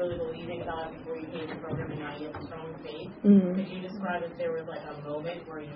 Really 0.00 0.16
believe 0.16 0.48
in 0.48 0.64
God 0.64 0.96
before 0.96 1.16
you 1.16 1.26
came 1.26 1.46
to 1.46 1.54
the 1.54 1.60
program, 1.60 1.90
and 1.92 2.00
now 2.00 2.16
you 2.16 2.32
have 2.32 2.42
strong 2.44 2.74
faith. 2.82 3.10
Mm-hmm. 3.24 3.54
Could 3.54 3.68
you 3.68 3.80
describe 3.82 4.22
if 4.24 4.36
there 4.38 4.52
was 4.52 4.64
like 4.66 4.80
a 4.88 4.96
moment 5.06 5.46
where 5.46 5.60
you 5.60 5.68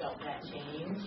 felt 0.00 0.18
that 0.18 0.42
change? 0.42 0.98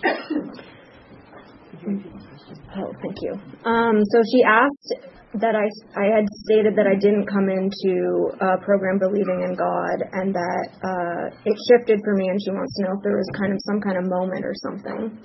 oh, 2.76 2.92
thank 3.02 3.16
you. 3.20 3.32
Um, 3.68 4.00
so 4.00 4.22
she 4.32 4.42
asked 4.48 4.94
that 5.34 5.54
I, 5.56 5.68
I 6.00 6.16
had 6.16 6.24
stated 6.44 6.76
that 6.76 6.86
I 6.88 6.96
didn't 6.96 7.26
come 7.28 7.48
into 7.48 8.32
a 8.40 8.56
program 8.64 8.98
believing 8.98 9.44
in 9.44 9.54
God 9.54 10.04
and 10.12 10.34
that 10.34 10.68
uh, 10.80 11.28
it 11.44 11.56
shifted 11.68 12.00
for 12.04 12.14
me, 12.16 12.28
and 12.28 12.40
she 12.40 12.50
wants 12.50 12.74
to 12.76 12.84
know 12.84 12.96
if 12.96 13.02
there 13.04 13.16
was 13.16 13.28
kind 13.36 13.52
of 13.52 13.60
some 13.68 13.80
kind 13.80 13.98
of 13.98 14.08
moment 14.08 14.44
or 14.44 14.54
something. 14.56 15.20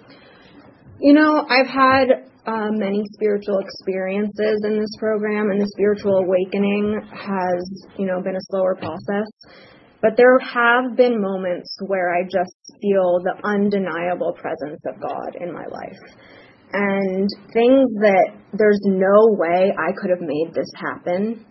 You 0.99 1.13
know, 1.13 1.45
I've 1.47 1.67
had 1.67 2.27
Um, 2.47 2.79
many 2.79 3.03
spiritual 3.11 3.59
experiences 3.59 4.63
in 4.63 4.79
this 4.79 4.95
program, 4.97 5.51
and 5.51 5.59
the 5.59 5.67
spiritual 5.67 6.15
awakening 6.23 6.97
has, 7.11 7.59
you 7.97 8.05
know, 8.05 8.21
been 8.23 8.37
a 8.37 8.47
slower 8.49 8.73
process. 8.73 9.27
But 10.01 10.15
there 10.15 10.39
have 10.39 10.95
been 10.95 11.21
moments 11.21 11.77
where 11.87 12.15
I 12.15 12.23
just 12.23 12.55
feel 12.81 13.19
the 13.19 13.35
undeniable 13.43 14.31
presence 14.31 14.79
of 14.87 14.95
God 15.01 15.35
in 15.41 15.51
my 15.51 15.65
life. 15.65 15.99
And 16.71 17.27
things 17.51 17.89
that 17.99 18.31
there's 18.53 18.81
no 18.85 19.35
way 19.35 19.73
I 19.75 19.91
could 19.99 20.11
have 20.11 20.21
made 20.21 20.53
this 20.53 20.71
happen. 20.75 21.45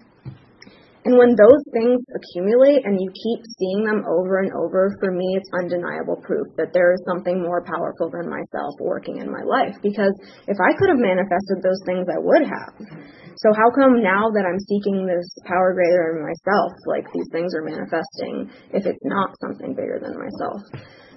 And 1.07 1.15
when 1.15 1.39
those 1.39 1.63
things 1.71 2.03
accumulate 2.11 2.83
and 2.83 2.99
you 2.99 3.07
keep 3.15 3.47
seeing 3.63 3.87
them 3.87 4.03
over 4.11 4.43
and 4.43 4.51
over, 4.59 4.91
for 4.99 5.15
me, 5.15 5.39
it's 5.39 5.47
undeniable 5.55 6.19
proof 6.19 6.51
that 6.59 6.75
there 6.75 6.91
is 6.91 6.99
something 7.07 7.39
more 7.39 7.63
powerful 7.63 8.11
than 8.11 8.27
myself 8.27 8.75
working 8.83 9.23
in 9.23 9.31
my 9.31 9.47
life. 9.47 9.79
Because 9.87 10.11
if 10.51 10.59
I 10.59 10.75
could 10.75 10.91
have 10.91 10.99
manifested 10.99 11.63
those 11.63 11.79
things, 11.87 12.11
I 12.11 12.19
would 12.19 12.43
have. 12.51 12.75
So 13.39 13.55
how 13.55 13.71
come 13.71 14.03
now 14.03 14.35
that 14.35 14.51
I'm 14.51 14.59
seeking 14.59 15.07
this 15.07 15.31
power 15.47 15.79
greater 15.79 16.19
than 16.19 16.27
myself, 16.27 16.75
like 16.91 17.07
these 17.15 17.31
things 17.31 17.55
are 17.55 17.63
manifesting, 17.63 18.51
if 18.75 18.83
it's 18.83 19.07
not 19.07 19.31
something 19.39 19.79
bigger 19.79 20.03
than 20.03 20.19
myself? 20.19 20.59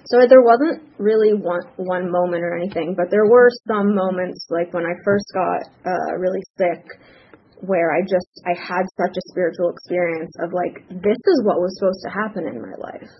So 0.06 0.22
there 0.22 0.46
wasn't 0.46 0.86
really 1.02 1.34
one 1.34 1.66
one 1.76 2.10
moment 2.10 2.46
or 2.46 2.54
anything, 2.54 2.94
but 2.94 3.10
there 3.10 3.26
were 3.26 3.50
some 3.66 3.94
moments, 3.94 4.46
like 4.50 4.70
when 4.70 4.86
I 4.86 4.94
first 5.02 5.26
got 5.34 5.66
uh, 5.82 6.14
really 6.14 6.42
sick, 6.58 6.86
where 7.60 7.92
I 7.92 8.02
just 8.02 8.28
I 8.46 8.56
had 8.56 8.84
such 8.96 9.16
a 9.16 9.24
spiritual 9.28 9.70
experience 9.70 10.32
of 10.40 10.52
like 10.52 10.80
this 10.88 11.20
is 11.20 11.44
what 11.44 11.60
was 11.60 11.76
supposed 11.78 12.00
to 12.04 12.10
happen 12.10 12.46
in 12.48 12.60
my 12.60 12.76
life. 12.80 13.10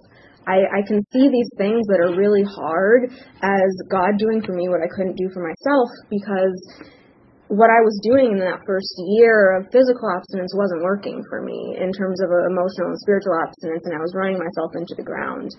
I, 0.49 0.81
I 0.81 0.83
can 0.89 1.05
see 1.13 1.29
these 1.29 1.51
things 1.61 1.85
that 1.93 2.01
are 2.01 2.17
really 2.17 2.43
hard 2.43 3.13
as 3.13 3.71
God 3.93 4.17
doing 4.17 4.41
for 4.41 4.57
me 4.57 4.69
what 4.73 4.81
I 4.81 4.89
couldn't 4.89 5.21
do 5.21 5.29
for 5.35 5.45
myself 5.45 5.89
because 6.09 6.57
what 7.51 7.69
I 7.69 7.83
was 7.83 7.99
doing 8.07 8.39
in 8.39 8.41
that 8.47 8.63
first 8.65 8.95
year 9.19 9.59
of 9.59 9.67
physical 9.75 10.07
abstinence 10.15 10.55
wasn't 10.55 10.87
working 10.87 11.19
for 11.29 11.43
me 11.43 11.77
in 11.77 11.91
terms 11.93 12.23
of 12.23 12.31
emotional 12.47 12.95
and 12.95 13.01
spiritual 13.03 13.35
abstinence, 13.43 13.83
and 13.85 13.95
I 13.95 13.99
was 13.99 14.15
running 14.15 14.39
myself 14.39 14.71
into 14.79 14.95
the 14.95 15.03
ground. 15.03 15.51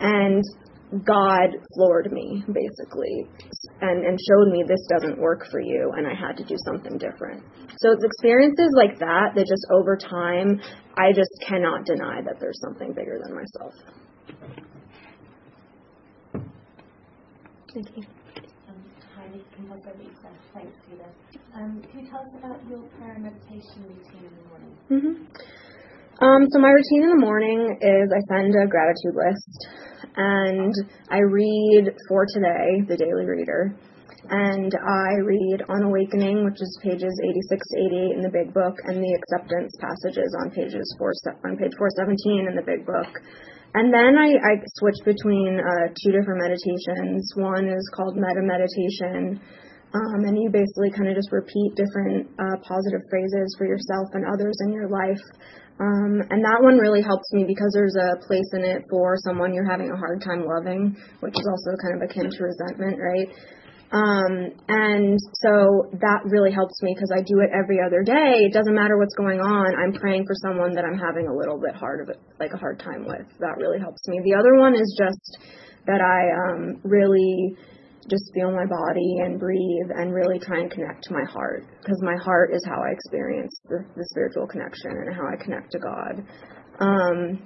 And 0.00 0.40
God 1.04 1.52
floored 1.76 2.10
me, 2.10 2.42
basically, 2.48 3.28
and, 3.80 4.04
and 4.04 4.18
showed 4.18 4.52
me 4.52 4.64
this 4.66 4.86
doesn't 4.88 5.18
work 5.18 5.46
for 5.50 5.60
you, 5.60 5.92
and 5.96 6.06
I 6.06 6.14
had 6.14 6.36
to 6.38 6.44
do 6.44 6.56
something 6.64 6.98
different. 6.98 7.42
So 7.78 7.92
it's 7.92 8.04
experiences 8.04 8.72
like 8.76 8.98
that 9.00 9.34
that 9.34 9.46
just 9.46 9.66
over 9.70 9.96
time, 9.96 10.60
I 10.96 11.12
just 11.12 11.30
cannot 11.46 11.84
deny 11.84 12.22
that 12.22 12.40
there's 12.40 12.60
something 12.60 12.92
bigger 12.92 13.18
than 13.22 13.34
myself. 13.34 13.74
Thank 17.74 17.96
you. 17.96 18.02
Thanks, 20.54 20.76
Peter. 20.88 21.04
Um, 21.54 21.82
can 21.90 22.00
you 22.00 22.10
tell 22.10 22.20
us 22.20 22.32
about 22.38 22.60
your 22.68 22.82
prayer 22.96 23.12
and 23.12 23.24
meditation 23.24 23.82
routine 23.82 24.24
in 24.24 24.34
the 24.36 24.48
morning? 24.48 24.76
Mm-hmm. 24.90 25.65
Um, 26.16 26.48
so 26.48 26.56
my 26.58 26.72
routine 26.72 27.04
in 27.04 27.12
the 27.12 27.20
morning 27.20 27.76
is 27.76 28.08
I 28.08 28.24
send 28.32 28.56
a 28.56 28.64
gratitude 28.64 29.12
list 29.12 29.52
and 30.16 30.72
I 31.12 31.20
read 31.20 31.92
for 32.08 32.24
today, 32.32 32.80
the 32.88 32.96
Daily 32.96 33.28
Reader, 33.28 33.76
and 34.32 34.72
I 34.72 35.20
read 35.20 35.60
On 35.68 35.84
Awakening, 35.84 36.40
which 36.48 36.56
is 36.56 36.80
pages 36.80 37.12
86 37.20 37.60
to 37.68 37.76
88 38.08 38.16
in 38.16 38.22
the 38.24 38.32
Big 38.32 38.48
Book, 38.56 38.72
and 38.88 38.96
the 38.96 39.12
acceptance 39.12 39.76
passages 39.76 40.32
on 40.40 40.56
pages 40.56 40.88
four 40.96 41.12
on 41.44 41.60
page 41.60 41.76
417 41.76 42.48
in 42.48 42.56
the 42.56 42.64
Big 42.64 42.88
Book. 42.88 43.12
And 43.76 43.92
then 43.92 44.16
I, 44.16 44.40
I 44.40 44.52
switch 44.80 44.96
between 45.04 45.60
uh, 45.60 45.92
two 46.00 46.16
different 46.16 46.40
meditations. 46.40 47.28
One 47.36 47.68
is 47.68 47.84
called 47.92 48.16
Metta 48.16 48.40
Meditation, 48.40 49.36
um, 49.92 50.24
and 50.24 50.32
you 50.40 50.48
basically 50.48 50.96
kind 50.96 51.12
of 51.12 51.14
just 51.14 51.28
repeat 51.28 51.76
different 51.76 52.24
uh, 52.40 52.56
positive 52.64 53.04
phrases 53.12 53.52
for 53.60 53.68
yourself 53.68 54.08
and 54.16 54.24
others 54.24 54.56
in 54.64 54.72
your 54.72 54.88
life. 54.88 55.20
Um, 55.78 56.24
and 56.32 56.40
that 56.40 56.64
one 56.64 56.78
really 56.78 57.02
helps 57.02 57.28
me 57.32 57.44
because 57.44 57.70
there's 57.74 57.96
a 57.96 58.16
place 58.26 58.48
in 58.54 58.64
it 58.64 58.84
for 58.88 59.16
someone 59.28 59.52
you're 59.52 59.68
having 59.68 59.90
a 59.92 59.96
hard 59.96 60.22
time 60.24 60.46
loving, 60.48 60.96
which 61.20 61.36
is 61.36 61.46
also 61.48 61.76
kind 61.76 62.00
of 62.00 62.08
akin 62.08 62.30
to 62.30 62.40
resentment, 62.42 62.96
right? 62.96 63.28
Um, 63.92 64.50
and 64.68 65.18
so 65.44 65.86
that 66.00 66.24
really 66.24 66.50
helps 66.50 66.82
me 66.82 66.94
because 66.96 67.12
I 67.14 67.22
do 67.22 67.38
it 67.40 67.50
every 67.54 67.78
other 67.78 68.02
day. 68.02 68.48
It 68.48 68.52
doesn't 68.52 68.74
matter 68.74 68.98
what's 68.98 69.14
going 69.14 69.38
on. 69.38 69.76
I'm 69.76 69.92
praying 69.92 70.24
for 70.26 70.34
someone 70.42 70.72
that 70.74 70.84
I'm 70.84 70.98
having 70.98 71.28
a 71.28 71.34
little 71.34 71.60
bit 71.60 71.76
hard 71.76 72.00
of 72.00 72.08
it, 72.08 72.18
like 72.40 72.52
a 72.52 72.58
hard 72.58 72.80
time 72.80 73.06
with. 73.06 73.28
That 73.38 73.56
really 73.58 73.78
helps 73.78 74.08
me. 74.08 74.20
The 74.24 74.34
other 74.34 74.56
one 74.56 74.74
is 74.74 74.96
just 74.98 75.38
that 75.86 76.00
I 76.02 76.50
um, 76.50 76.80
really 76.82 77.54
just 78.08 78.32
feel 78.34 78.50
my 78.50 78.66
body 78.66 79.18
and 79.24 79.38
breathe 79.38 79.90
and 79.94 80.14
really 80.14 80.38
try 80.38 80.60
and 80.60 80.70
connect 80.70 81.04
to 81.04 81.14
my 81.14 81.24
heart 81.30 81.64
because 81.80 82.00
my 82.02 82.16
heart 82.22 82.54
is 82.54 82.62
how 82.66 82.82
I 82.82 82.92
experience 82.92 83.58
the, 83.68 83.84
the 83.96 84.06
spiritual 84.10 84.46
connection 84.46 84.90
and 84.90 85.14
how 85.14 85.26
I 85.26 85.42
connect 85.42 85.72
to 85.72 85.78
God. 85.78 86.26
Um, 86.78 87.42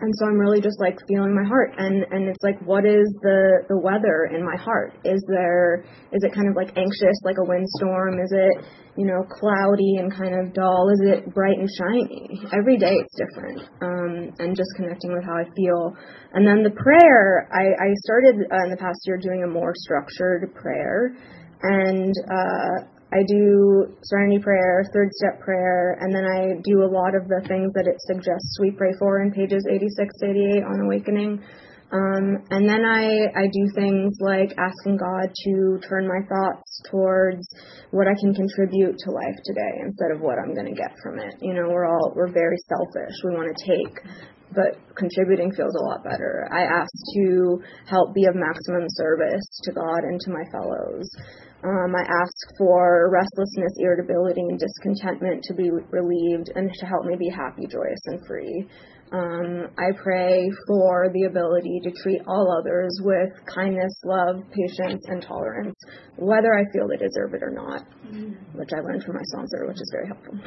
and 0.00 0.12
so 0.18 0.26
I'm 0.26 0.38
really 0.38 0.60
just 0.60 0.80
like 0.80 0.98
feeling 1.06 1.34
my 1.34 1.46
heart. 1.46 1.74
And 1.78 2.04
and 2.10 2.28
it's 2.28 2.42
like 2.42 2.60
what 2.62 2.84
is 2.84 3.06
the 3.22 3.64
the 3.68 3.78
weather 3.78 4.28
in 4.32 4.44
my 4.44 4.56
heart? 4.56 4.94
Is 5.04 5.22
there 5.28 5.84
is 6.12 6.22
it 6.24 6.34
kind 6.34 6.48
of 6.48 6.56
like 6.56 6.76
anxious 6.76 7.16
like 7.22 7.36
a 7.38 7.46
windstorm? 7.46 8.18
Is 8.18 8.32
it 8.32 8.64
you 8.96 9.06
know 9.06 9.22
cloudy 9.28 9.96
and 9.98 10.10
kind 10.10 10.34
of 10.34 10.52
dull? 10.52 10.90
Is 10.90 11.00
it 11.04 11.34
bright 11.34 11.58
and 11.58 11.68
shiny? 11.78 12.40
Every 12.52 12.76
day 12.76 12.96
it's 12.96 13.14
different 13.14 13.60
um 13.82 14.34
and 14.38 14.56
just 14.56 14.70
connecting 14.76 15.12
with 15.12 15.24
how 15.24 15.36
I 15.38 15.46
feel. 15.54 15.96
And 16.32 16.46
then 16.46 16.62
the 16.62 16.74
prayer 16.74 17.48
I 17.52 17.64
I 17.78 17.88
started 18.02 18.50
uh, 18.50 18.64
in 18.64 18.70
the 18.70 18.80
past 18.80 18.98
year 19.06 19.18
doing 19.18 19.44
a 19.44 19.48
more 19.48 19.72
structured 19.76 20.54
prayer. 20.54 21.14
And 21.62 22.12
uh 22.28 22.93
I 23.14 23.22
do 23.28 23.94
serenity 24.02 24.42
prayer, 24.42 24.82
third 24.92 25.12
step 25.12 25.40
prayer, 25.40 25.96
and 26.00 26.12
then 26.12 26.24
I 26.26 26.60
do 26.64 26.82
a 26.82 26.90
lot 26.90 27.14
of 27.14 27.28
the 27.28 27.46
things 27.46 27.72
that 27.74 27.86
it 27.86 27.94
suggests 28.10 28.58
we 28.60 28.72
pray 28.72 28.90
for 28.98 29.22
in 29.22 29.30
pages 29.30 29.64
86 29.70 30.18
to 30.18 30.26
88 30.26 30.64
on 30.64 30.80
awakening. 30.84 31.38
Um, 31.94 32.42
and 32.50 32.68
then 32.68 32.82
I, 32.82 33.30
I 33.38 33.46
do 33.46 33.62
things 33.76 34.18
like 34.18 34.50
asking 34.58 34.98
God 34.98 35.30
to 35.30 35.78
turn 35.86 36.10
my 36.10 36.26
thoughts 36.26 36.82
towards 36.90 37.46
what 37.92 38.08
I 38.08 38.18
can 38.18 38.34
contribute 38.34 38.98
to 38.98 39.10
life 39.12 39.38
today 39.46 39.86
instead 39.86 40.10
of 40.10 40.20
what 40.20 40.34
I'm 40.42 40.54
going 40.54 40.66
to 40.66 40.74
get 40.74 40.90
from 41.00 41.20
it. 41.20 41.38
You 41.40 41.54
know, 41.54 41.70
we're 41.70 41.86
all, 41.86 42.12
we're 42.16 42.32
very 42.32 42.58
selfish. 42.66 43.14
We 43.22 43.38
want 43.38 43.54
to 43.54 43.62
take, 43.62 43.94
but 44.50 44.74
contributing 44.96 45.52
feels 45.54 45.76
a 45.78 45.84
lot 45.86 46.02
better. 46.02 46.48
I 46.50 46.66
ask 46.66 46.90
to 47.14 47.62
help 47.86 48.12
be 48.12 48.24
of 48.26 48.34
maximum 48.34 48.90
service 48.98 49.46
to 49.62 49.72
God 49.72 50.02
and 50.02 50.18
to 50.18 50.30
my 50.32 50.42
fellows. 50.50 51.06
Um, 51.64 51.94
I 51.96 52.02
ask 52.02 52.58
for 52.58 53.10
restlessness, 53.10 53.72
irritability, 53.78 54.42
and 54.42 54.58
discontentment 54.58 55.42
to 55.44 55.54
be 55.54 55.70
relieved 55.70 56.52
and 56.54 56.70
to 56.70 56.86
help 56.86 57.06
me 57.06 57.16
be 57.16 57.30
happy, 57.30 57.66
joyous, 57.66 58.00
and 58.04 58.20
free. 58.26 58.68
Um, 59.12 59.68
I 59.78 59.92
pray 60.02 60.50
for 60.66 61.08
the 61.14 61.24
ability 61.24 61.80
to 61.84 61.90
treat 62.02 62.20
all 62.26 62.54
others 62.60 62.98
with 63.02 63.30
kindness, 63.46 63.92
love, 64.04 64.42
patience, 64.50 65.04
and 65.08 65.22
tolerance, 65.22 65.76
whether 66.16 66.52
I 66.52 66.64
feel 66.72 66.86
they 66.88 66.96
deserve 66.96 67.32
it 67.32 67.42
or 67.42 67.50
not, 67.50 67.82
which 68.54 68.70
I 68.72 68.80
learned 68.80 69.02
from 69.04 69.16
my 69.16 69.26
sponsor, 69.34 69.66
which 69.66 69.80
is 69.80 69.90
very 69.90 70.08
helpful. 70.08 70.34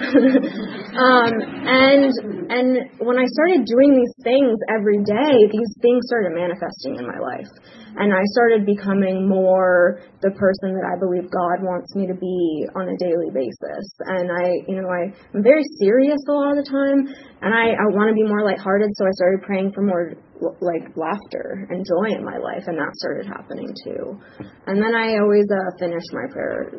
um, 1.08 1.34
and 1.68 2.12
and 2.50 2.70
when 3.04 3.18
I 3.20 3.26
started 3.28 3.66
doing 3.66 3.96
these 3.96 4.16
things 4.24 4.56
every 4.72 5.04
day, 5.04 5.48
these 5.52 5.72
things 5.82 6.02
started 6.08 6.36
manifesting 6.36 6.96
in 6.96 7.06
my 7.06 7.20
life 7.20 7.52
and 7.98 8.14
I 8.14 8.22
started 8.38 8.66
becoming 8.66 9.28
more 9.28 10.00
the 10.22 10.30
person 10.38 10.78
that 10.78 10.86
I 10.86 10.96
believe 11.02 11.26
God 11.34 11.66
wants 11.66 11.96
me 11.98 12.06
to 12.06 12.14
be 12.14 12.70
on 12.78 12.86
a 12.86 12.98
daily 13.02 13.34
basis. 13.34 13.86
And 14.06 14.30
I, 14.30 14.46
you 14.70 14.78
know, 14.78 14.90
I, 14.90 15.10
I'm 15.34 15.42
very 15.42 15.66
serious 15.82 16.22
a 16.30 16.32
lot 16.32 16.58
of 16.58 16.66
the 16.66 16.70
time, 16.70 17.10
and 17.42 17.52
I, 17.54 17.74
I 17.74 17.86
want 17.98 18.14
to 18.14 18.18
be 18.18 18.22
more 18.22 18.46
lighthearted, 18.46 18.94
so 18.94 19.06
I 19.06 19.14
started 19.18 19.42
praying 19.42 19.74
for 19.74 19.82
more 19.82 20.14
like 20.62 20.94
laughter 20.94 21.66
and 21.74 21.82
joy 21.82 22.14
in 22.14 22.22
my 22.22 22.38
life, 22.38 22.70
and 22.70 22.78
that 22.78 22.94
started 23.02 23.26
happening 23.26 23.74
too. 23.84 24.22
And 24.70 24.78
then 24.78 24.94
I 24.94 25.18
always 25.18 25.50
uh, 25.50 25.74
finish 25.82 26.06
my 26.14 26.30
prayer 26.30 26.78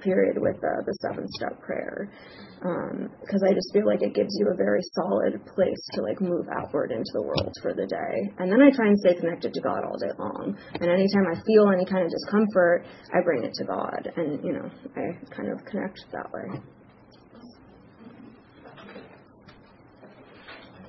period 0.00 0.36
with 0.38 0.56
uh, 0.56 0.82
the 0.86 0.94
seven 1.02 1.26
step 1.28 1.60
prayer 1.60 2.10
because 2.64 3.42
um, 3.42 3.48
I 3.48 3.52
just 3.52 3.70
feel 3.74 3.84
like 3.84 4.00
it 4.00 4.14
gives 4.14 4.34
you 4.40 4.48
a 4.48 4.56
very 4.56 4.80
solid 4.94 5.44
place 5.54 5.86
to 5.92 6.00
like 6.00 6.18
move 6.20 6.46
outward 6.56 6.92
into 6.92 7.10
the 7.12 7.20
world 7.20 7.52
for 7.60 7.74
the 7.74 7.86
day. 7.86 8.32
And 8.38 8.50
then 8.50 8.62
I 8.62 8.70
try 8.70 8.88
and 8.88 8.98
stay 9.00 9.14
connected 9.14 9.52
to 9.52 9.60
God 9.60 9.84
all 9.84 9.98
day 9.98 10.12
long. 10.18 10.56
And 10.72 10.88
anytime 10.88 11.26
I 11.30 11.34
feel 11.44 11.68
any 11.70 11.84
kind 11.84 12.04
of 12.06 12.10
discomfort, 12.10 12.86
I 13.12 13.20
bring 13.22 13.44
it 13.44 13.52
to 13.54 13.64
God, 13.64 14.10
and 14.16 14.42
you 14.42 14.54
know, 14.54 14.70
I 14.96 15.12
kind 15.34 15.52
of 15.52 15.62
connect 15.66 16.00
that 16.12 16.32
way. 16.32 16.60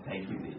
Thank 0.05 0.29
you, 0.29 0.55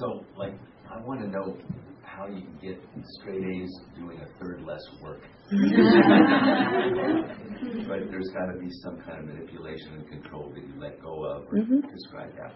So, 0.00 0.24
like, 0.36 0.54
I 0.90 0.98
want 1.00 1.20
to 1.20 1.28
know 1.28 1.56
how 2.02 2.26
you 2.26 2.40
can 2.40 2.58
get 2.60 2.82
straight 3.20 3.44
A's 3.44 3.78
doing 3.94 4.18
a 4.18 4.26
third 4.42 4.62
less 4.62 4.82
work. 5.00 5.20
but 7.88 8.10
there's 8.10 8.30
got 8.32 8.52
to 8.52 8.58
be 8.58 8.70
some 8.82 9.00
kind 9.02 9.20
of 9.20 9.24
manipulation 9.26 9.94
and 9.94 10.08
control 10.08 10.52
that 10.54 10.62
you 10.64 10.74
let 10.78 11.00
go 11.02 11.24
of 11.24 11.44
or 11.48 11.58
mm-hmm. 11.58 11.80
describe 11.80 12.32
that. 12.36 12.54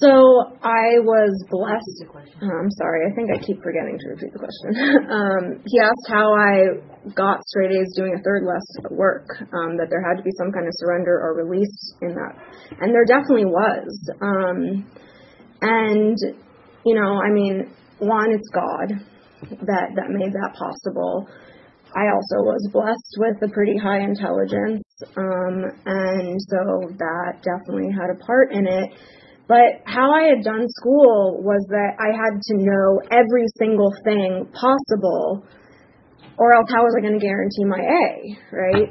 So 0.00 0.10
I 0.64 0.98
was 1.04 1.32
blessed. 1.50 2.08
Oh, 2.08 2.48
I'm 2.48 2.70
sorry, 2.72 3.04
I 3.04 3.14
think 3.14 3.28
I 3.30 3.38
keep 3.38 3.62
forgetting 3.62 3.98
to 4.00 4.08
repeat 4.08 4.32
the 4.32 4.40
question. 4.40 4.70
um, 5.12 5.62
he 5.66 5.78
asked 5.78 6.08
how 6.08 6.32
I 6.32 6.80
got 7.14 7.44
straight 7.46 7.70
A's 7.70 7.92
doing 7.94 8.16
a 8.18 8.22
third 8.22 8.42
less 8.48 8.64
work. 8.90 9.28
Um, 9.52 9.76
that 9.76 9.88
there 9.90 10.02
had 10.02 10.16
to 10.16 10.22
be 10.24 10.32
some 10.36 10.52
kind 10.52 10.66
of 10.66 10.72
surrender 10.76 11.20
or 11.20 11.36
release 11.36 11.94
in 12.00 12.16
that, 12.16 12.32
and 12.80 12.94
there 12.94 13.04
definitely 13.04 13.44
was. 13.44 13.92
Um, 14.20 14.88
and 15.60 16.16
you 16.84 16.94
know, 16.94 17.20
I 17.20 17.30
mean, 17.30 17.70
one, 17.98 18.32
it's 18.32 18.48
God 18.48 18.88
that 19.68 19.88
that 19.94 20.08
made 20.08 20.32
that 20.32 20.56
possible. 20.56 21.28
I 21.94 22.10
also 22.10 22.42
was 22.42 22.68
blessed 22.72 23.14
with 23.18 23.38
a 23.48 23.52
pretty 23.54 23.78
high 23.78 24.02
intelligence, 24.02 24.82
um, 25.16 25.62
and 25.86 26.34
so 26.42 26.90
that 26.98 27.38
definitely 27.46 27.94
had 27.94 28.10
a 28.10 28.18
part 28.26 28.52
in 28.52 28.66
it. 28.66 28.90
But 29.46 29.84
how 29.84 30.10
I 30.10 30.34
had 30.34 30.42
done 30.42 30.66
school 30.68 31.38
was 31.42 31.62
that 31.68 31.94
I 32.00 32.10
had 32.10 32.40
to 32.40 32.54
know 32.58 33.00
every 33.12 33.46
single 33.58 33.92
thing 34.02 34.48
possible, 34.50 35.46
or 36.36 36.56
else 36.56 36.66
how 36.74 36.82
was 36.82 36.96
I 36.98 37.00
going 37.00 37.20
to 37.20 37.24
guarantee 37.24 37.64
my 37.64 37.78
A, 37.78 38.06
right? 38.50 38.90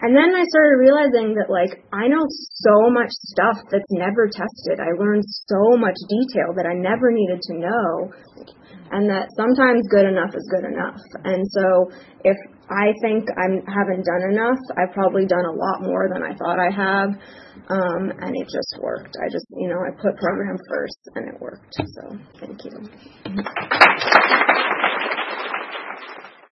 And 0.00 0.16
then 0.16 0.32
I 0.32 0.44
started 0.48 0.80
realizing 0.80 1.36
that, 1.36 1.52
like, 1.52 1.84
I 1.92 2.08
know 2.08 2.24
so 2.64 2.88
much 2.88 3.10
stuff 3.10 3.60
that's 3.70 3.92
never 3.92 4.32
tested. 4.32 4.80
I 4.80 4.96
learned 4.96 5.24
so 5.44 5.76
much 5.76 5.96
detail 6.08 6.56
that 6.56 6.64
I 6.64 6.72
never 6.72 7.12
needed 7.12 7.36
to 7.36 7.54
know. 7.60 8.12
And 8.90 9.08
that 9.08 9.30
sometimes 9.36 9.86
good 9.90 10.06
enough 10.06 10.34
is 10.34 10.48
good 10.50 10.66
enough. 10.66 10.98
And 11.24 11.46
so 11.46 11.90
if 12.24 12.36
I 12.68 12.92
think 13.02 13.26
I 13.38 13.46
haven't 13.70 14.04
done 14.04 14.22
enough, 14.30 14.58
I've 14.76 14.92
probably 14.92 15.26
done 15.26 15.44
a 15.44 15.54
lot 15.54 15.82
more 15.82 16.08
than 16.12 16.22
I 16.22 16.34
thought 16.34 16.58
I 16.58 16.70
have. 16.74 17.10
Um, 17.70 18.10
and 18.10 18.34
it 18.34 18.46
just 18.50 18.78
worked. 18.82 19.16
I 19.22 19.28
just, 19.30 19.46
you 19.56 19.68
know, 19.68 19.78
I 19.78 19.90
put 20.00 20.16
program 20.18 20.58
first 20.68 20.98
and 21.14 21.28
it 21.28 21.40
worked. 21.40 21.74
So 21.74 22.18
thank 22.40 22.64
you. 22.64 22.90